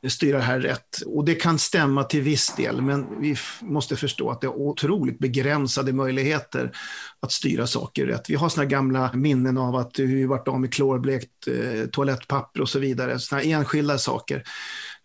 styra 0.08 0.38
det 0.38 0.44
här 0.44 0.60
rätt. 0.60 1.00
Och 1.06 1.24
det 1.24 1.34
kan 1.34 1.58
stämma 1.58 2.04
till 2.04 2.20
viss 2.20 2.54
del, 2.56 2.82
men 2.82 3.20
vi 3.20 3.36
måste 3.60 3.96
förstå 3.96 4.30
att 4.30 4.40
det 4.40 4.46
är 4.46 4.58
otroligt 4.58 5.18
begränsade 5.18 5.92
möjligheter 5.92 6.72
att 7.20 7.32
styra 7.32 7.66
saker 7.66 8.06
rätt. 8.06 8.30
Vi 8.30 8.34
har 8.34 8.48
sådana 8.48 8.70
gamla 8.70 9.10
minnen 9.14 9.58
av 9.58 9.76
att 9.76 9.98
vi 9.98 10.24
varit 10.24 10.48
av 10.48 10.60
med 10.60 10.72
klorblekt 10.72 11.48
eh, 11.48 11.86
toalettpapper 11.86 12.60
och 12.60 12.68
så 12.68 12.78
vidare, 12.78 13.18
sådana 13.18 13.44
enskilda 13.44 13.98
saker. 13.98 14.44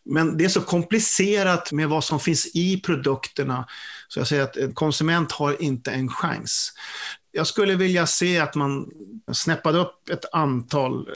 Men 0.06 0.38
det 0.38 0.46
är 0.46 0.50
så 0.50 0.62
komplicerat 0.62 1.72
med 1.72 1.90
vad 1.90 2.04
som 2.04 2.20
finns 2.20 2.56
i 2.56 2.82
produkterna, 2.82 3.68
så 4.08 4.20
jag 4.20 4.28
säger 4.28 4.44
att 4.44 4.58
en 4.58 4.74
konsument 4.74 5.32
har 5.32 5.62
inte 5.62 5.92
en 5.92 6.10
chans. 6.10 6.74
Jag 7.32 7.48
skulle 7.48 7.76
vilja 7.76 8.06
se 8.06 8.40
att 8.40 8.56
man 8.56 8.90
snäppade 9.34 9.80
upp 9.80 10.10
ett 10.10 10.26
antal 10.34 11.10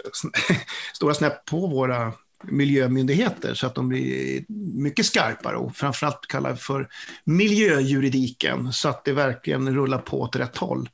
stora 0.94 1.14
snäpp 1.14 1.46
på 1.46 1.68
våra 1.68 2.14
miljömyndigheter 2.44 3.54
så 3.54 3.68
att 3.68 3.76
de 3.76 3.90
blir 3.90 4.46
mycket 4.78 5.06
skarpare 5.06 5.58
och 5.58 5.76
framförallt 5.76 6.28
kallar 6.28 6.56
för 6.56 6.88
miljöjuridiken 7.24 8.74
så 8.74 8.90
att 8.90 9.06
det 9.06 9.14
verkligen 9.14 9.76
rullar 9.76 9.98
på 9.98 10.22
åt 10.22 10.36
rätt 10.36 10.58
håll. 10.58 10.90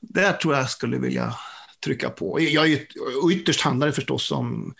Där 0.00 0.32
tror 0.32 0.54
jag 0.54 0.70
skulle 0.70 0.98
vilja 0.98 1.34
trycka 1.84 2.10
på. 2.10 2.40
Jag, 2.40 2.78
ytterst 3.32 3.60
handlar 3.60 3.86
det 3.86 3.92
förstås 3.92 4.30
om 4.30 4.74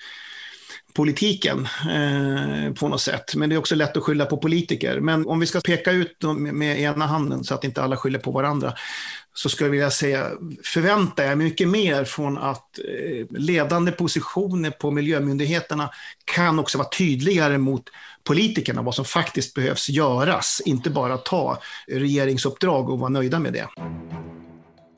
politiken 0.95 1.69
eh, 1.91 2.73
på 2.75 2.89
något 2.89 3.01
sätt. 3.01 3.35
Men 3.35 3.49
det 3.49 3.55
är 3.55 3.59
också 3.59 3.75
lätt 3.75 3.97
att 3.97 4.03
skylla 4.03 4.27
på 4.27 4.37
politiker. 4.37 5.01
Men 5.01 5.27
om 5.27 5.41
vi 5.41 5.47
ska 5.47 5.61
peka 5.61 5.93
ut 5.93 6.21
dem 6.21 6.43
med 6.43 6.81
ena 6.81 7.07
handen 7.07 7.45
så 7.45 7.55
att 7.55 7.65
inte 7.65 7.83
alla 7.83 7.97
skyller 7.97 8.19
på 8.19 8.31
varandra 8.31 8.75
så 9.35 9.49
skulle 9.49 9.67
jag 9.67 9.73
vilja 9.73 9.91
säga 9.91 10.31
förväntar 10.65 11.25
jag 11.25 11.39
mycket 11.39 11.69
mer 11.69 12.05
från 12.05 12.39
att 12.39 12.79
eh, 12.79 13.27
ledande 13.39 13.93
positioner 13.93 14.71
på 14.71 14.91
miljömyndigheterna 14.91 15.91
kan 16.25 16.59
också 16.59 16.79
vara 16.79 16.89
tydligare 16.89 17.59
mot 17.59 17.83
politikerna 18.25 18.83
vad 18.83 18.95
som 18.95 19.05
faktiskt 19.05 19.55
behövs 19.55 19.89
göras. 19.89 20.63
Inte 20.65 20.91
bara 20.91 21.19
ta 21.19 21.59
regeringsuppdrag 21.89 22.91
och 22.91 22.99
vara 22.99 23.11
nöjda 23.11 23.39
med 23.39 23.53
det. 23.53 23.69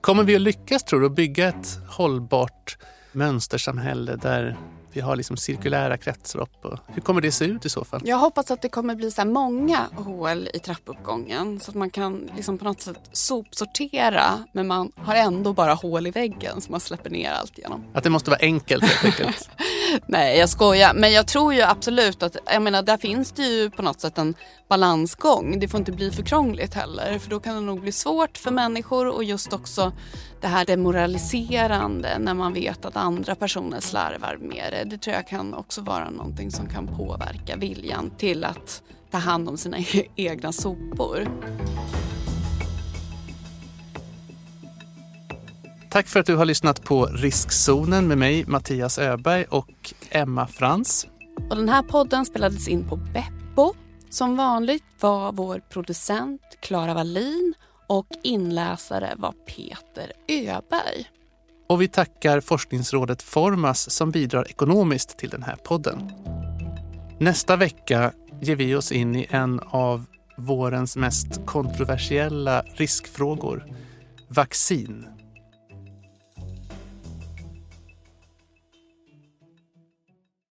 Kommer 0.00 0.24
vi 0.24 0.34
att 0.34 0.40
lyckas 0.40 0.84
tror 0.84 1.00
du 1.00 1.06
att 1.06 1.16
bygga 1.16 1.48
ett 1.48 1.78
hållbart 1.88 2.76
mönstersamhälle 3.12 4.16
där 4.16 4.56
vi 4.94 5.00
har 5.00 5.16
liksom 5.16 5.36
cirkulära 5.36 5.96
kretslopp. 5.96 6.64
Och 6.64 6.78
hur 6.86 7.02
kommer 7.02 7.20
det 7.20 7.32
se 7.32 7.44
ut 7.44 7.66
i 7.66 7.68
så 7.68 7.84
fall? 7.84 8.00
Jag 8.04 8.18
hoppas 8.18 8.50
att 8.50 8.62
det 8.62 8.68
kommer 8.68 8.94
bli 8.94 9.10
så 9.10 9.24
många 9.24 9.88
hål 9.96 10.48
i 10.54 10.58
trappuppgången 10.58 11.60
så 11.60 11.70
att 11.70 11.74
man 11.74 11.90
kan 11.90 12.30
liksom 12.36 12.58
på 12.58 12.64
något 12.64 12.80
sätt 12.80 13.00
sopsortera 13.12 14.44
men 14.52 14.66
man 14.66 14.92
har 14.96 15.14
ändå 15.14 15.52
bara 15.52 15.74
hål 15.74 16.06
i 16.06 16.10
väggen 16.10 16.60
som 16.60 16.72
man 16.72 16.80
släpper 16.80 17.10
ner 17.10 17.32
allt 17.32 17.58
genom. 17.58 17.84
Att 17.94 18.04
det 18.04 18.10
måste 18.10 18.30
vara 18.30 18.40
enkelt 18.40 18.84
helt 18.84 19.04
enkelt? 19.04 19.50
Nej, 20.06 20.38
jag 20.38 20.48
skojar. 20.48 20.94
Men 20.94 21.12
jag 21.12 21.26
tror 21.26 21.54
ju 21.54 21.62
absolut 21.62 22.22
att, 22.22 22.36
jag 22.46 22.62
menar, 22.62 22.82
där 22.82 22.96
finns 22.96 23.32
det 23.32 23.42
ju 23.42 23.70
på 23.70 23.82
något 23.82 24.00
sätt 24.00 24.18
en 24.18 24.34
balansgång. 24.68 25.58
Det 25.60 25.68
får 25.68 25.78
inte 25.80 25.92
bli 25.92 26.10
för 26.10 26.22
krångligt 26.22 26.74
heller, 26.74 27.18
för 27.18 27.30
då 27.30 27.40
kan 27.40 27.54
det 27.54 27.60
nog 27.60 27.80
bli 27.80 27.92
svårt 27.92 28.38
för 28.38 28.50
människor 28.50 29.08
och 29.08 29.24
just 29.24 29.52
också 29.52 29.92
det 30.44 30.48
här 30.48 30.64
demoraliserande 30.64 32.18
när 32.18 32.34
man 32.34 32.52
vet 32.52 32.84
att 32.84 32.96
andra 32.96 33.34
personer 33.34 33.80
slarvar 33.80 34.36
med 34.40 34.72
det. 34.72 34.84
Det 34.90 34.98
tror 34.98 35.16
jag 35.16 35.28
kan 35.28 35.54
också 35.54 35.80
vara 35.80 36.10
någonting 36.10 36.50
som 36.50 36.68
kan 36.68 36.86
påverka 36.86 37.56
viljan 37.56 38.10
till 38.18 38.44
att 38.44 38.82
ta 39.10 39.18
hand 39.18 39.48
om 39.48 39.56
sina 39.56 39.76
egna 40.16 40.52
sopor. 40.52 41.28
Tack 45.90 46.08
för 46.08 46.20
att 46.20 46.26
du 46.26 46.36
har 46.36 46.44
lyssnat 46.44 46.84
på 46.84 47.06
Riskzonen 47.06 48.08
med 48.08 48.18
mig, 48.18 48.44
Mattias 48.46 48.98
Öberg 48.98 49.44
och 49.44 49.94
Emma 50.10 50.46
Frans. 50.46 51.06
Och 51.50 51.56
den 51.56 51.68
här 51.68 51.82
podden 51.82 52.24
spelades 52.24 52.68
in 52.68 52.88
på 52.88 52.96
Beppo. 52.96 53.74
Som 54.10 54.36
vanligt 54.36 54.84
var 55.00 55.32
vår 55.32 55.62
producent 55.70 56.42
Klara 56.60 56.94
Wallin 56.94 57.54
och 57.86 58.06
inläsare 58.22 59.14
var 59.16 59.32
Peter 59.32 60.12
Öberg. 60.28 61.10
Och 61.66 61.82
vi 61.82 61.88
tackar 61.88 62.40
forskningsrådet 62.40 63.22
Formas 63.22 63.90
som 63.90 64.10
bidrar 64.10 64.48
ekonomiskt 64.48 65.18
till 65.18 65.30
den 65.30 65.42
här 65.42 65.56
podden. 65.56 66.12
Nästa 67.18 67.56
vecka 67.56 68.12
ger 68.40 68.56
vi 68.56 68.74
oss 68.74 68.92
in 68.92 69.16
i 69.16 69.26
en 69.30 69.60
av 69.60 70.06
vårens 70.36 70.96
mest 70.96 71.46
kontroversiella 71.46 72.62
riskfrågor, 72.62 73.66
vaccin. 74.28 75.06